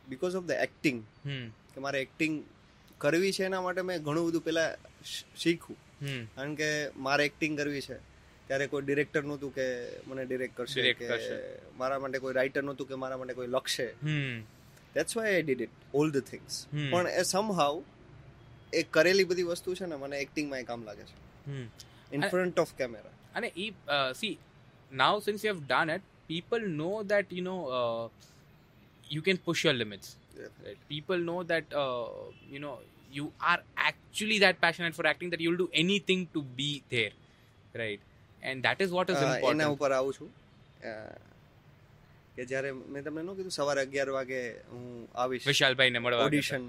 [0.08, 1.44] because of the acting Hmm.
[1.74, 2.36] કે મારે એક્ટિંગ
[3.00, 5.76] કરવી છે એના માટે મેં ઘણું બધું પહેલાં Hmm.
[6.36, 7.98] કારણ કે મારે એક્ટિંગ કરવી છે.
[8.46, 9.66] ત્યારે કોઈ ડિરેક્ટર નહોતું કે
[10.06, 11.08] મને ડિરેક્ટ કરશે કે
[11.76, 13.86] મારા માટે કોઈ રાઇટર નહોતું કે મારા માટે કોઈ લખશે.
[14.94, 16.60] That's why I did it all the things.
[16.90, 17.82] પણ એ સમહાઉ
[18.72, 21.16] એ કરેલી બધી વસ્તુ છે ને મને એક્ટિંગમાં એ કામ લાગે છે.
[22.12, 23.72] ઇન ફ્રન્ટ ઓફ કેમેરા અને ઈ
[24.14, 24.34] see
[24.92, 28.06] now since you have done it people know that you know uh,
[29.10, 30.08] you can push your limits.
[30.64, 30.80] Right?
[30.88, 32.08] people know that uh,
[32.52, 32.74] you know
[33.16, 37.14] you are actually that passionate for acting that you'll do anything to be there
[37.82, 38.00] right?
[38.42, 39.74] And that is what is એના important.
[39.76, 40.30] ઉપર આવું છું.
[42.36, 44.40] કે જ્યારે મેં તમને નો કીધું સવારે અગિયાર વાગે
[44.72, 44.84] હું
[45.22, 46.66] આવીશ વિશાલભાઈ ને મળવા ઓડિશન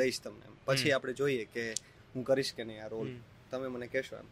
[0.00, 0.46] દઈશ તમને.
[0.66, 1.64] પછી આપણે જોઈએ કે
[2.12, 3.08] હું કરીશ કે નહીં આ રોલ
[3.50, 4.28] તમે મને કહેશો એમ.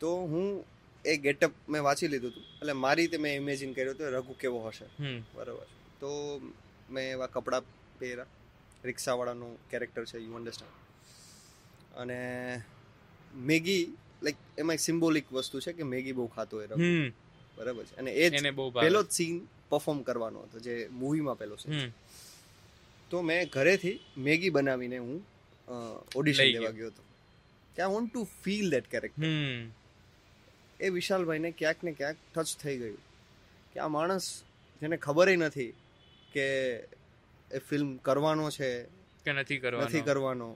[0.00, 0.46] તો હું
[1.04, 2.44] એ ગેટઅપ મેં વાંચી લીધું હતું.
[2.60, 4.86] એટલે મારી રીતે મેં ઇમેજિન કર્યું હતું રઘુ કેવો હશે.
[5.34, 5.66] બરાબર.
[6.00, 6.10] તો
[6.90, 7.64] મેં એવા કપડાં
[7.98, 8.30] પહેર્યા.
[8.84, 10.72] રિક્ષાવાળાનું કેરેક્ટર છે યુ અન્ડરસ્ટેન્ડ
[11.96, 12.18] અને
[13.34, 16.66] મેગી લાઈક એમાં એક સિમ્બોલિક વસ્તુ છે કે મેગી બહુ ખાતો હોય
[17.56, 17.96] બરાબર છે.
[17.96, 18.32] અને એ જ.
[18.80, 21.90] પહેલો જ સીન પરફોર્મ કરવાનો હતો જે મૂવીમાં પહેલો સીન
[23.10, 25.26] તો મેં ઘરેથી મેગી બનાવીને હું
[26.16, 26.86] ઓડિશન દેવા ગયો.
[26.86, 27.02] હતો.
[27.76, 29.70] કે I want to feel that character hmm.
[30.80, 32.98] એ વિશાલભાઈને ક્યાંક ને ક્યાંક ટચ થઈ ગયું.
[33.72, 34.42] કે આ માણસ
[34.80, 35.72] જેને ખબર નથી
[36.32, 36.78] કે
[37.52, 38.70] એ ફિલ્મ કરવાનો છે
[39.24, 39.86] કે નથી કરવાનો?
[39.86, 40.48] નથી કરવાનો?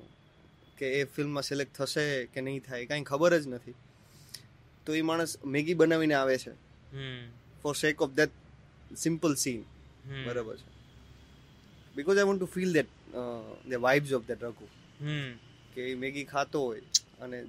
[0.79, 2.87] કે એ ફિલ્મમાં સિલેક્ટ થશે કે નહીં થાય?
[2.87, 3.75] કાંઈ ખબર જ નથી.
[4.87, 6.53] તો એ માણસ મેગી બનાવીને આવે છે.
[7.63, 8.31] For sake of that
[8.97, 9.63] simple scene
[10.27, 10.69] બરાબર છે.
[11.97, 12.89] Because I want to feel that
[13.71, 14.67] the vibes of that Raghu
[15.01, 15.33] hmm.
[15.75, 16.83] કે એ મેગી ખાતો હોય
[17.21, 17.45] અને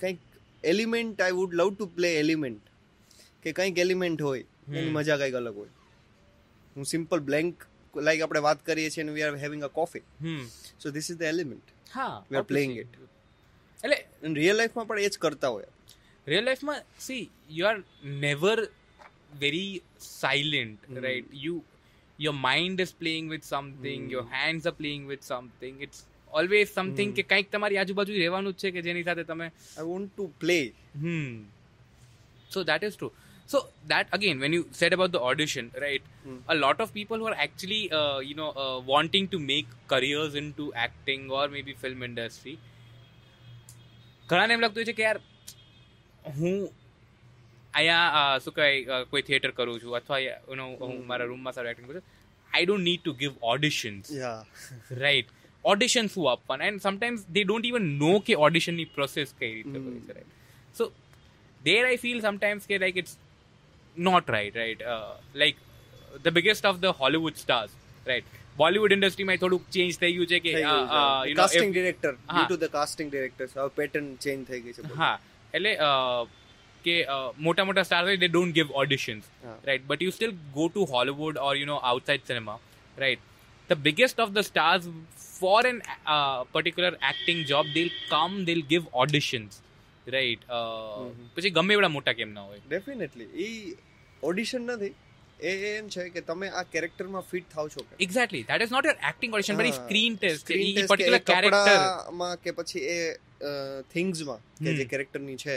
[0.00, 0.18] કંઈક
[0.64, 2.60] element I would love to play element
[3.42, 5.68] કે કંઈક એલિમેન્ટ હોય એની મજા કંઈક અલગ હોય.
[6.76, 7.64] હું સિમ્પલ બ્લેન્ક
[7.96, 10.42] લાઈક આપણે વાત કરીએ છીએ we are having a coffee hmm
[10.82, 13.08] so this is the element હા We are playing obviously.
[13.84, 13.98] એટલે
[14.40, 15.68] રિયલ લાઈફમાં પણ એ જ કરતા હોય
[16.26, 17.78] real life ma see you are
[18.26, 18.56] never
[19.40, 19.66] very
[19.98, 21.02] silent Hmm.
[21.06, 21.54] right you
[22.18, 24.10] your mind is playing with something Hmm.
[24.10, 27.16] your hands are playing with something it's always something Hmm.
[27.18, 30.58] કે કંઈક તમારી આજુબાજુ રહેવાનું જ છે કે જેની સાથે તમે I want to play
[30.96, 31.30] hmm
[32.50, 33.12] so that is true
[33.49, 36.37] so that again when you said about the audition right Hmm.
[36.47, 40.37] a lot of people who are actually uh, you know uh, wanting to make careers
[40.37, 42.53] into acting or maybe film industry
[44.29, 45.19] ઘણાને એમ લાગતું હોય છે કે યાર
[46.37, 46.55] હું
[47.73, 51.55] અહીંયા અ, શું કહેવાય અ, કોઈ થિયેટર કરું છું અથવા you know, હું મારા રૂમમાં
[51.57, 52.07] સારું એક્ટિંગ કરું છું
[52.51, 54.39] I don't need to give auditions yeah
[55.03, 55.29] right
[55.65, 60.01] audition શું આપવાના and sometimes they don't even know કે ઓડિશનની પ્રોસેસ કઈ રીતે હોય
[60.07, 60.33] છે right
[60.75, 60.85] so
[61.61, 63.13] there I feel sometimes કે like it's
[63.98, 64.82] not right right
[65.34, 65.62] like
[66.24, 67.70] the biggest of the Hollywood stars,
[68.06, 72.72] right Bollywood ઇન્ડસ્ટ્રીમાં થોડુંક ચેન્જ થઈ ગયું છે કે uh, casting director due to the
[72.72, 75.14] casting director હવે પેટર્ન ચેન્જ થઈ ગઈ છે હા.
[75.54, 75.72] એટલે
[76.84, 76.96] કે
[77.40, 79.30] મોટા મોટા સ્ટાર હોય they don't give auditions
[79.64, 82.58] right but you still go to Hollywood or you know outside cinema
[82.96, 83.24] right
[83.70, 84.90] the biggest of the stars
[85.30, 85.80] for an
[86.52, 89.60] particular acting job દિલ કમ દિલ ગિવ ઓડિશન્સ
[90.06, 90.46] રાઈટ
[91.34, 92.62] પછી ગમે એવડા મોટા કેમ ના હોય.
[92.66, 93.48] ડેફિનેટલી એ
[94.22, 94.94] ઓડિશન નથી
[95.40, 97.94] એ એમ છે કે તમે આ કેરેક્ટરમાં ફિટ થાવ છો કે.
[98.00, 102.84] Exactly that is not your acting audition but screen test particular એ કેરેક્ટરમાં કે પછી
[102.94, 102.98] એ
[103.92, 105.56] થિંગ્સમાં કે જે કેરેક્ટરની છે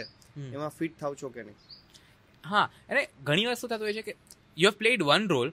[0.49, 1.57] એમાં ફિટ થાવ છો કે નહીં?
[2.43, 4.16] હા અને ઘણી વાર શું થતું હોય છે કે
[4.57, 5.49] you have played one role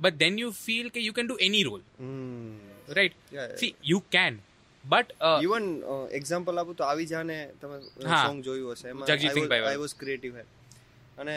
[0.00, 1.82] but then you feel કે you can do any role.
[2.96, 3.14] Right.
[3.60, 4.34] See you can
[4.84, 5.08] but
[5.44, 5.64] even
[6.18, 7.76] example આપું તો આવી જાને તમે
[8.24, 8.88] સોંગ જોયું હશે.
[8.88, 9.06] એમાં
[9.62, 10.32] આઈ વોઝ ક્રિએટિવ
[11.18, 11.36] અને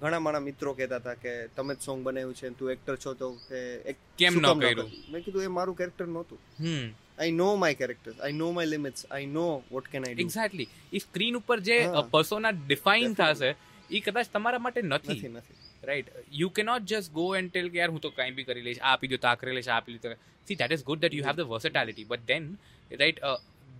[0.00, 3.28] ઘણા મારા મિત્રો કહેતા હતા કે તમે જ સોંગ બનાવ્યું છે તું એક્ટર છો તો
[3.48, 3.60] કે
[3.92, 4.90] એક કેમ ન કર્યું?
[5.12, 6.38] મેં કીધું એ મારું કેરેક્ટર નહોતું.
[6.60, 6.86] હમ.
[7.18, 10.68] I know my character I know my limits I know what can I do exactly
[10.92, 11.78] E screen ઉપર જે.
[12.10, 13.14] Persona define.
[13.14, 13.50] થશે
[13.90, 15.28] એ કદાચ તમારા માટે નથી.
[15.28, 18.44] નથી રાઈટ યુ કે not just go and tell કે યાર હું તો કાંઈ બી
[18.44, 20.14] કરી લઈશ આ આપી દો તો આ કરી લઈશ આ આપી દો
[20.46, 22.48] see that is good that you have the versatility but then
[22.90, 23.20] right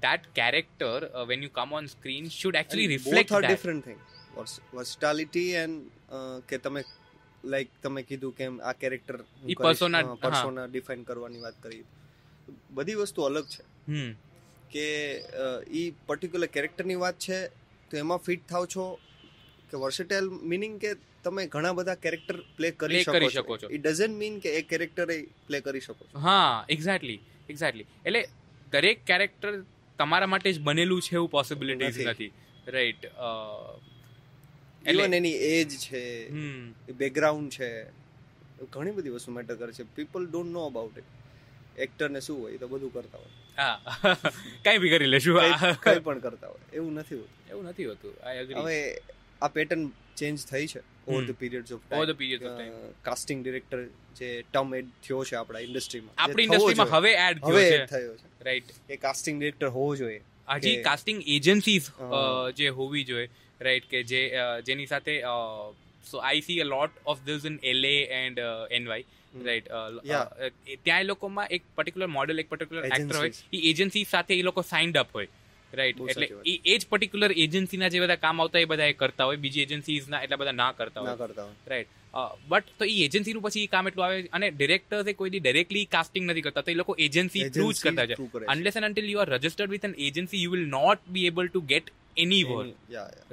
[0.03, 3.49] that character when you come on screen should should reflect that.
[3.49, 3.99] different thing.
[4.37, 5.77] Versatility and
[6.49, 6.83] કે તમે
[7.45, 9.17] લાઈક તમે કીધું કે આ કેરેક્ટર.
[9.57, 11.85] પર્સોના ડિફાઇન કરવાની વાત કરી.
[12.71, 13.63] બધી વસ્તુ અલગ છે.
[14.73, 14.87] કે
[15.81, 17.39] ઈ પર્ટિક્યુલર કેરેક્ટરની વાત છે
[17.91, 18.85] તો એમાં ફિટ થાવ છો
[19.71, 20.91] કે વર્સેટાઇલ મિનિંગ કે
[21.25, 23.69] તમે ઘણા બધા કેરેક્ટર પ્લે કરી શકો છો.
[23.69, 25.07] ઇટ ડઝન્ટ મીન કે એક કેરેક્ટર
[25.47, 26.19] પ્લે કરી શકો છો.
[26.19, 27.19] હા એક્ઝેક્ટલી
[27.49, 28.23] એક્ઝેક્ટલી એટલે
[28.73, 29.53] દરેક કેરેક્ટર
[29.99, 32.11] તમારા માટે જ બનેલું છે એવું પોસિબિલિટીઝ નથી.
[32.11, 32.31] નથી.
[32.69, 33.03] રાઈટ
[34.91, 36.31] ઇવન એની એજ છે
[36.93, 37.85] બેકગ્રાઉન્ડ છે
[38.73, 39.83] ઘણી બધી વસ્તુ મેટર કરે છે.
[39.83, 41.05] People don't know about it
[41.79, 43.27] એક્ટરને શું હોય તો બધું કરતા હોય.
[43.57, 43.81] હા.
[44.65, 45.41] કઈ બી કરી લેશું.
[45.83, 46.59] કઈ પણ કરતા હોય.
[46.73, 47.51] એવું નથી હોતું.
[47.51, 48.27] એવું નથી હોતું.
[48.27, 49.01] આઈ એગ્રી હવે
[49.43, 52.73] આ પેટર્ન ચેન્જ થઈ છે over the periods of over the periods of time
[53.03, 53.85] casting director
[54.17, 57.87] જે ટર્મ એડ થયો છે આપણા ઇન્ડસ્ટ્રીમાં આપણી ઇન્ડસ્ટ્રીમાં હવે એડ થયો છે.
[57.87, 58.45] થયો છે.
[58.45, 60.21] રાઈટ એ કાસ્ટિંગ ડિરેક્ટર હોવો જોઈએ.
[60.49, 61.91] હજી કાસ્ટિંગ એજન્સીઝ
[62.55, 63.29] જે હોવી જોઈએ
[63.61, 64.23] રાઈટ કે જે
[64.65, 65.15] જેની સાથે
[66.11, 68.39] so I see a lot of this in L A and
[68.71, 69.05] NY
[69.45, 69.69] right
[70.85, 74.63] ત્યાં એ લોકોમાં એક પર્ટિક્યુલર મોડેલ એક પર્ટિક્યુલર એક્ટર હોય એ એજન્સી સાથે એ લોકો
[74.63, 75.29] સાઇન્ડ અપ હોય
[75.73, 79.25] રાઈટ એટલે એ એ જ પર્ટિક્યુલર એજન્સીના જે બધા કામ આવતા એ બધા એ કરતા
[79.25, 81.19] હોય બીજી એજન્સીઝના એટલા બધા ના કરતા ના હોય.
[81.19, 81.55] કરતા હોય.
[81.67, 81.89] રાઈટ
[82.51, 86.25] બટ તો એ એજન્સીનું પછી એ કામ એટલું આવે અને ડિરેક્ટર્સ કોઈ દી ડાયરેક્ટલી કાસ્ટિંગ
[86.29, 86.65] નથી કરતા.
[86.67, 88.17] તો એ લોકો એજન્સી થ્રુ જ કરતા છે.
[88.55, 91.63] Unless and until you are registered with an agency you will not be able to
[91.73, 91.95] get
[92.25, 92.69] any work.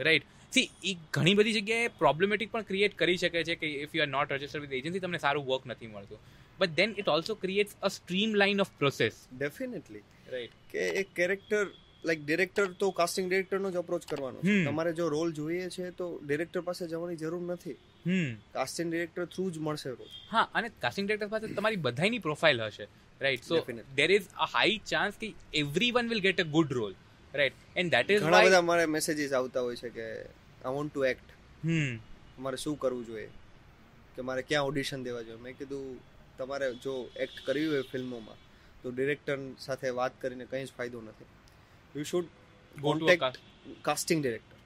[0.07, 4.03] Right see એ ઘણી બધી જગ્યાએ પ્રોબ્લેમેટિક પણ ક્રિએટ કરી શકે છે કે if you
[4.05, 6.19] are not registered with agency તમને સારું વર્ક નથી મળતું.
[6.59, 7.89] But then it also creates a
[8.41, 10.03] streamline of process definitely
[10.33, 11.63] right કે એક કેરેક્ટર
[12.03, 14.55] લાઈક ડિરેક્ટર તો કાસ્ટિંગ ડિરેક્ટરનો જ અપ્રોચ કરવાનો છે.
[14.65, 17.77] તમારે જો રોલ જોઈએ છે તો ડિરેક્ટર પાસે જવાની જરૂર નથી.
[18.05, 18.29] હમ.
[18.53, 22.87] કાસ્ટિંગ ડિરેક્ટર થ્રુ જ મળશે રોલ હા અને કાસ્ટિંગ ડિરેક્ટર પાસે તમારી બધાની પ્રોફાઇલ હશે
[23.21, 23.61] right so.
[23.95, 25.33] There is a high chance કે
[25.91, 26.93] everyone will get a good role
[27.33, 30.07] right and that is ઘણા બધા મારે મેસેજીસ આવતા હોય છે કે
[30.63, 31.29] I want to act
[31.63, 31.93] hmm.
[32.37, 33.29] મારે શું કરવું જોઈએ?
[34.15, 35.41] કે મારે ક્યાં ઓડિશન દેવા જોઈએ?
[35.41, 35.85] મેં કીધું
[36.37, 38.39] તમારે જો એક્ટ કરવી હોય ફિલ્મોમાં
[38.83, 41.27] તો ડિરેક્ટર સાથે વાત કરીને કંઈ જ ફાયદો નથી.
[41.95, 42.27] You should
[42.75, 43.37] to contact
[43.87, 44.57] casting director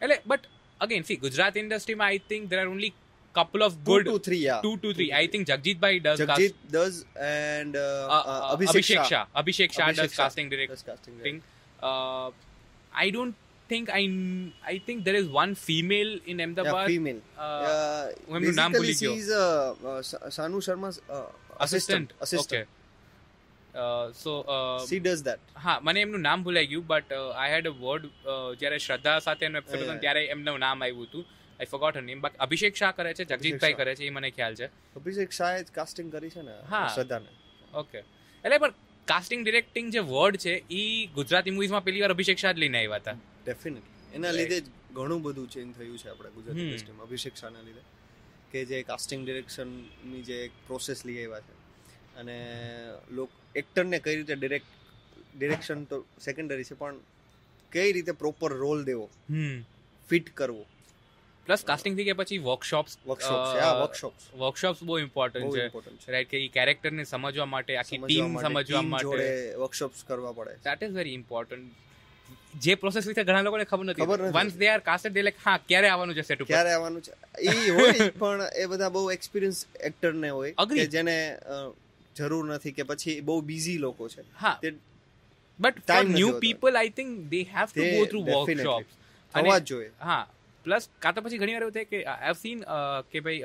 [0.00, 0.44] એટલે બટ
[0.80, 2.92] અગેન સી ગુજરાત ઇન્ડસ્ટ્રીમાં I think there are only
[3.34, 6.56] couple of good good two three ya two two three I think જગજીતભાઈ does Jagjit
[6.72, 7.76] does and
[8.54, 11.48] Abhishek Shah Abhishek Shah Abhishek does Shah casting directing does casting director.
[12.92, 13.36] I don't
[13.70, 14.02] think I
[14.64, 16.86] I think there is one female in Yeah, Ahmedabad.
[16.86, 17.20] female.
[17.38, 18.04] uh, Uh,
[19.00, 19.14] ગયો.
[19.14, 21.26] she is uh, uh, Sanu Sharma's uh,
[21.60, 22.12] assistant.
[22.20, 22.62] Assistant.
[22.62, 22.79] Okay.
[23.82, 24.06] Uh,
[24.86, 28.08] see does that does હા મને એમનું નામ ભૂલાઈ ગયું but I head a word
[28.62, 31.24] જ્યારે શ્રદ્ધા સાથે એનું એપિસોડ હતું ત્યારે એમનું નામ આવ્યું હતું.
[31.58, 34.58] I forgot her name but Abhishek Shah કરે છે જગજીતભાઈ કરે છે એ મને ખ્યાલ
[34.60, 34.68] છે.
[35.00, 36.88] અભિષેક શાહે જ કાસ્ટિંગ કરી છે ને હા.
[36.96, 37.30] શ્રદ્ધાને.
[37.74, 38.74] ઓકે એટલે પણ
[39.12, 40.82] કાસ્ટિંગ ડિરેક્ટિંગ જે વર્ડ છે એ
[41.18, 43.16] ગુજરાતી મૂવીઝમાં પેલી વાર અભિષેક શાહ જ લઈને આવ્યા હતા.
[43.46, 44.66] ડેફિનેટલી એના લીધે જ
[44.98, 46.68] ઘણું બધું ચેન્જ થયું છે આપણા ગુજરાતી.
[46.68, 47.82] ઇન્ડસ્ટ્રીમાં અભિષેક શાહના લીધે.
[48.52, 51.58] કે જે કાસ્ટિંગ ડિરેક્શનની જે એક પ્રોસેસ લઈ આવ્યા છે.
[52.20, 52.36] અને
[53.10, 54.70] લોક એક્ટરને કઈ રીતે ડિરેક્ટ
[55.38, 57.00] ડિરેક્શન તો સેકન્ડરી છે પણ
[57.72, 59.06] કઈ રીતે પ્રોપર રોલ દેવો?
[60.08, 60.64] ફિટ કરવો?
[61.46, 63.74] પ્લસ કાસ્ટિંગ થઈ ગયા પછી વર્કશોપ્સ વર્કશોપ્સ આ
[64.40, 65.66] વર્કશોપ્સ બહુ ઇમ્પોર્ટન્ટ છે.
[66.14, 69.28] રાઈટ કે એ કેરેક્ટરને સમજવા માટે આખી ટીમ સમજવા માટે.
[69.62, 71.88] વર્કશોપ્સ કરવા પડે ધેટ ઇઝ વેરી ઇમ્પોર્ટન્ટ
[72.64, 74.06] જે પ્રોસેસ વિશે ઘણા લોકોને ખબર નથી.
[74.36, 77.12] Once they are casted they like હા ક્યારે આવવાનું છે સેટ ઉપર ક્યારે આવવાનું છે?
[77.40, 79.58] એ હોય પણ એ બધા બહુ એક્સપિરિયન્સ
[79.90, 81.16] એક્ટર ને હોય કે જેને
[82.20, 84.24] જરૂર નથી કે પછી બહુ બિઝી લોકો છે.
[84.42, 84.56] હા.
[85.58, 88.98] But for new people I think they have to go through workshops
[89.34, 89.90] થવા જોઈએ.
[90.00, 90.22] હા.
[90.64, 92.58] પ્લસ કાં તો પછી ઘણી વાર એવું થાય કે આઈ હેવ સીન
[93.12, 93.40] કે ભાઈ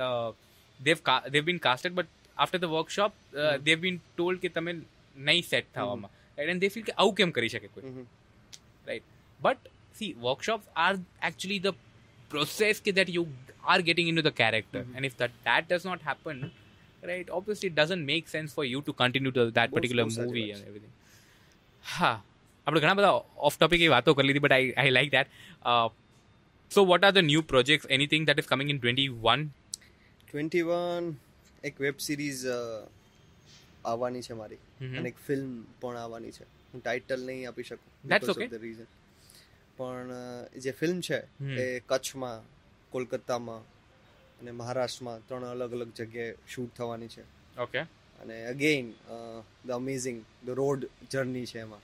[0.79, 0.97] they've
[1.29, 3.11] they've been casted but after the workshop
[3.63, 4.75] they've been told કે તમે
[5.15, 6.11] નહીં સેટ થવામાં.
[6.37, 8.05] એન્ડ દે ફીલ કે આવું કેમ કરી શકે કોઈ?
[8.87, 9.05] Right
[9.39, 10.11] but see
[10.41, 11.81] see are actually the
[12.31, 13.25] process કે that you
[13.63, 14.81] are getting in character.
[14.81, 14.95] Mm-hmm.
[14.97, 16.41] and if that that does not happen
[17.05, 17.27] right?
[17.39, 20.61] Obviously it doesn't make sense for you to continue to that particular most movie and
[20.61, 20.93] everything.
[21.83, 22.23] હા
[22.67, 23.11] આપણે ઘણા બધા
[23.49, 25.27] of topic એ વાતો કરી લીધી but I I like that
[26.71, 29.47] so what are the new projects anything that is coming in twenty one
[30.33, 31.13] 21
[31.63, 32.43] એક web series
[33.85, 34.61] આવવાની છે મારી.
[34.97, 36.45] અને એક ફિલ્મ પણ આવવાની છે.
[36.73, 38.85] હું ટાઇટલ નહીં આપી શકું That's ઓકે okay.
[39.77, 40.11] પણ
[40.59, 41.17] જે ફિલ્મ છે
[41.61, 42.43] એ કચ્છમાં
[42.89, 43.61] કોલકાતામાં
[44.39, 47.23] અને મહારાષ્ટ્રમાં ત્રણ અલગ અલગ જગ્યાએ શૂટ થવાની છે.
[47.65, 47.81] ઓકે
[48.21, 48.87] અને again
[49.67, 50.81] the amazing the road
[51.11, 51.83] journey છે એમાં.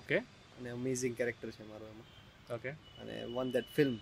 [0.00, 0.16] ઓકે
[0.58, 2.08] અને અમેઝિંગ કેરેક્ટર છે મારો એમાં.
[2.56, 2.70] ઓકે
[3.00, 3.96] અને one that film.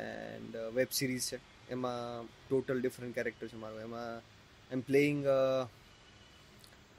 [0.00, 1.38] And web series છે.
[1.74, 3.76] એમાં ટોટલ ડિફરન્ટ કેરેક્ટર છે મારો.
[3.88, 5.20] એમાં I am playing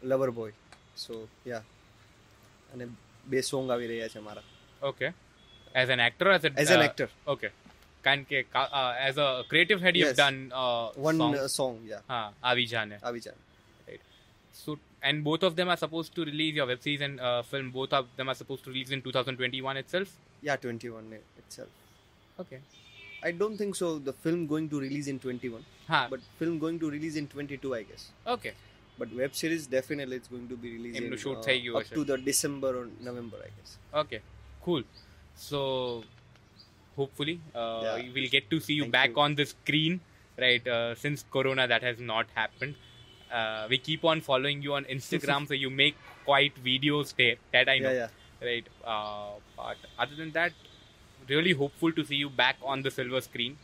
[0.09, 0.53] lover boy
[1.03, 1.13] so
[1.51, 1.63] ya
[2.73, 2.85] અને
[3.31, 4.47] બે સોંગ આવી રહ્યા છે મારા.
[4.89, 5.07] Okay
[5.81, 6.45] as an actor as
[6.77, 7.51] an actor Okay.
[8.04, 10.20] કારણ કે કા- uh, as a creative head, you've Yes.
[10.24, 11.34] done uh, one song.
[11.58, 12.20] Song yeah હા
[12.50, 13.38] આવી જાને આવી જાય
[14.62, 14.70] So
[15.08, 17.66] and both of them are supposed to release your web series and uh, film.
[17.76, 20.08] Both of them are supposed to release in 2021 itself.
[20.48, 21.06] Yeah twenty one
[21.42, 21.70] itself
[22.38, 22.60] Okay.
[23.28, 23.86] I don't think so.
[24.08, 25.62] The film going to release in 21,
[25.92, 28.04] હા but film going to release in 22, I guess.
[28.34, 28.52] okay.
[29.00, 31.76] But web series definitely it's going to be released એમનું in, shoot uh, થઈ ગયું
[31.78, 31.94] up હશે.
[31.98, 33.72] to the December or November, I guess.
[34.02, 34.20] Okay.
[34.66, 34.82] Cool.
[35.48, 35.60] So
[36.96, 38.12] hopefully uh, Yeah.
[38.14, 39.20] we'll get to see you Thank back you.
[39.20, 40.00] on the screen.
[40.38, 40.66] Right.
[40.68, 42.74] Uh, since Corona, that has not happened.
[43.30, 47.36] Uh, we keep on following you on Instagram, so you make quite videos there.
[47.52, 47.92] That I know.
[47.92, 48.08] Yeah,
[48.42, 48.48] yeah.
[48.48, 50.52] right uh, but other than that
[51.28, 53.56] really hopeful to see you back on the silver screen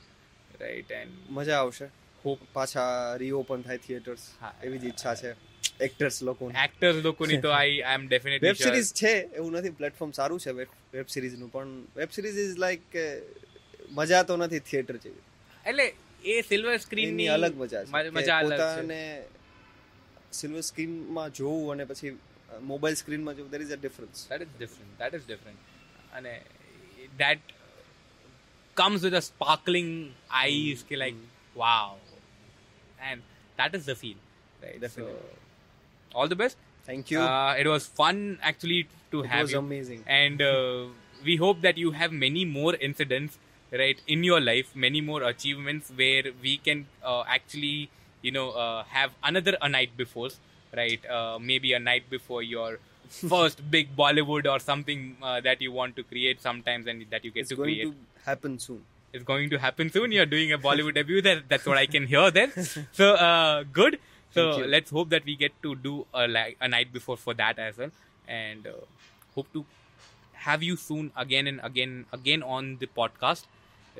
[0.60, 1.86] right and મજા આવશે
[2.24, 2.84] hope પાછા
[3.22, 4.50] reopen થાય theatres હા.
[4.66, 5.30] એવી જ ઈચ્છા છે
[5.87, 6.57] actors લોકોની.
[6.65, 10.51] એક્ટર્સ લોકોની તો I I am definitely web series છે એવું નથી પ્લેટફોર્મ સારું છે
[10.95, 12.97] વેબ સિરીઝનું પણ વેબ સિરીઝ ઇઝ લાઈક
[13.99, 15.23] મજા તો નથી થિયેટર જેવી.
[15.65, 15.85] એટલે
[16.33, 18.61] એ સિલ્વર સ્ક્રીન એની અલગ મજા છે મજા અલગ
[18.91, 18.99] છે.
[20.41, 22.13] સિલ્વર સ્ક્રીનમાં જોવું અને પછી
[22.71, 25.61] મોબાઈલ સ્ક્રીનમાં જોવું there is a difference that is different that is different
[26.19, 26.33] અને
[27.21, 27.53] that
[28.77, 29.91] comes with a sparkling
[30.41, 31.21] eyes કે like
[31.55, 31.97] wow
[33.11, 33.23] and
[33.59, 34.19] that is the feel
[34.63, 35.37] right Definitely.
[36.13, 36.57] all the best.
[36.85, 37.19] Thank you.
[37.19, 39.59] Uh, it was fun actually to it have was you.
[39.59, 40.03] amazing.
[40.07, 40.85] And uh,
[41.25, 43.37] we hope that you have many more incidents
[43.71, 47.89] right in your life, many more achievements where we can uh, actually
[48.21, 50.29] you know uh, have another a night before,
[50.75, 51.05] right?
[51.09, 55.95] Uh, maybe a night before your first big Bollywood or something uh, that you want
[55.97, 57.87] to create sometimes, and that you get it's to create.
[57.87, 58.81] It's going to happen soon
[59.13, 60.11] It's going to happen soon.
[60.11, 61.21] You're doing a Bollywood debut.
[61.21, 62.51] That, that's what I can hear then.
[62.91, 63.99] So uh, good.
[64.31, 67.59] So let's hope that we get to do a, like a night before for that
[67.59, 67.91] as well,
[68.27, 68.71] and uh,
[69.35, 69.65] hope to
[70.33, 73.45] have you soon again and again again on the podcast.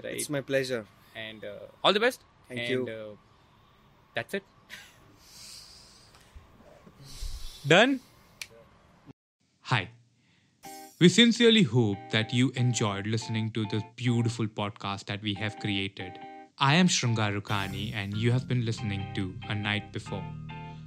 [0.02, 0.16] Right.
[0.16, 0.86] It's my pleasure.
[1.16, 2.22] and uh, all the best.
[2.48, 2.88] Thank and, you.
[2.88, 3.16] Uh,
[4.16, 4.44] that's it.
[7.68, 8.00] Done.
[9.64, 9.90] Hi.
[11.00, 16.20] We sincerely hope that you enjoyed listening to this beautiful podcast that we have created.
[16.64, 20.24] I am Shrungar Rukhani, and you have been listening to A Night Before,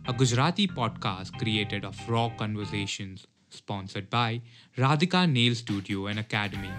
[0.07, 4.41] a Gujarati podcast created of raw conversations, sponsored by
[4.79, 6.71] Radhika Nail Studio and Academy,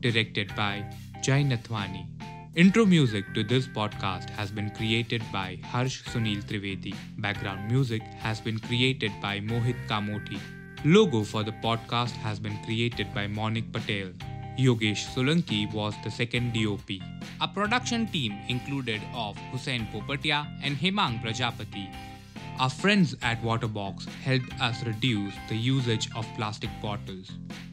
[0.00, 2.06] directed by Jai Nathwani.
[2.54, 6.94] Intro music to this podcast has been created by Harsh Sunil Trivedi.
[7.18, 10.40] Background music has been created by Mohit Kamoti.
[10.86, 14.12] Logo for the podcast has been created by Monik Patel.
[14.60, 17.00] Yogesh Solanki was the second DOP.
[17.40, 21.88] Our production team included of Hussein Popatia and Hemang Prajapati.
[22.58, 27.30] Our friends at Waterbox helped us reduce the usage of plastic bottles.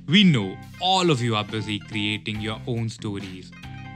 [0.08, 3.52] We know all of you are busy creating your own stories,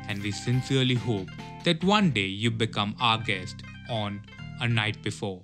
[0.09, 1.29] and we sincerely hope
[1.63, 4.21] that one day you become our guest on
[4.59, 5.43] A Night Before.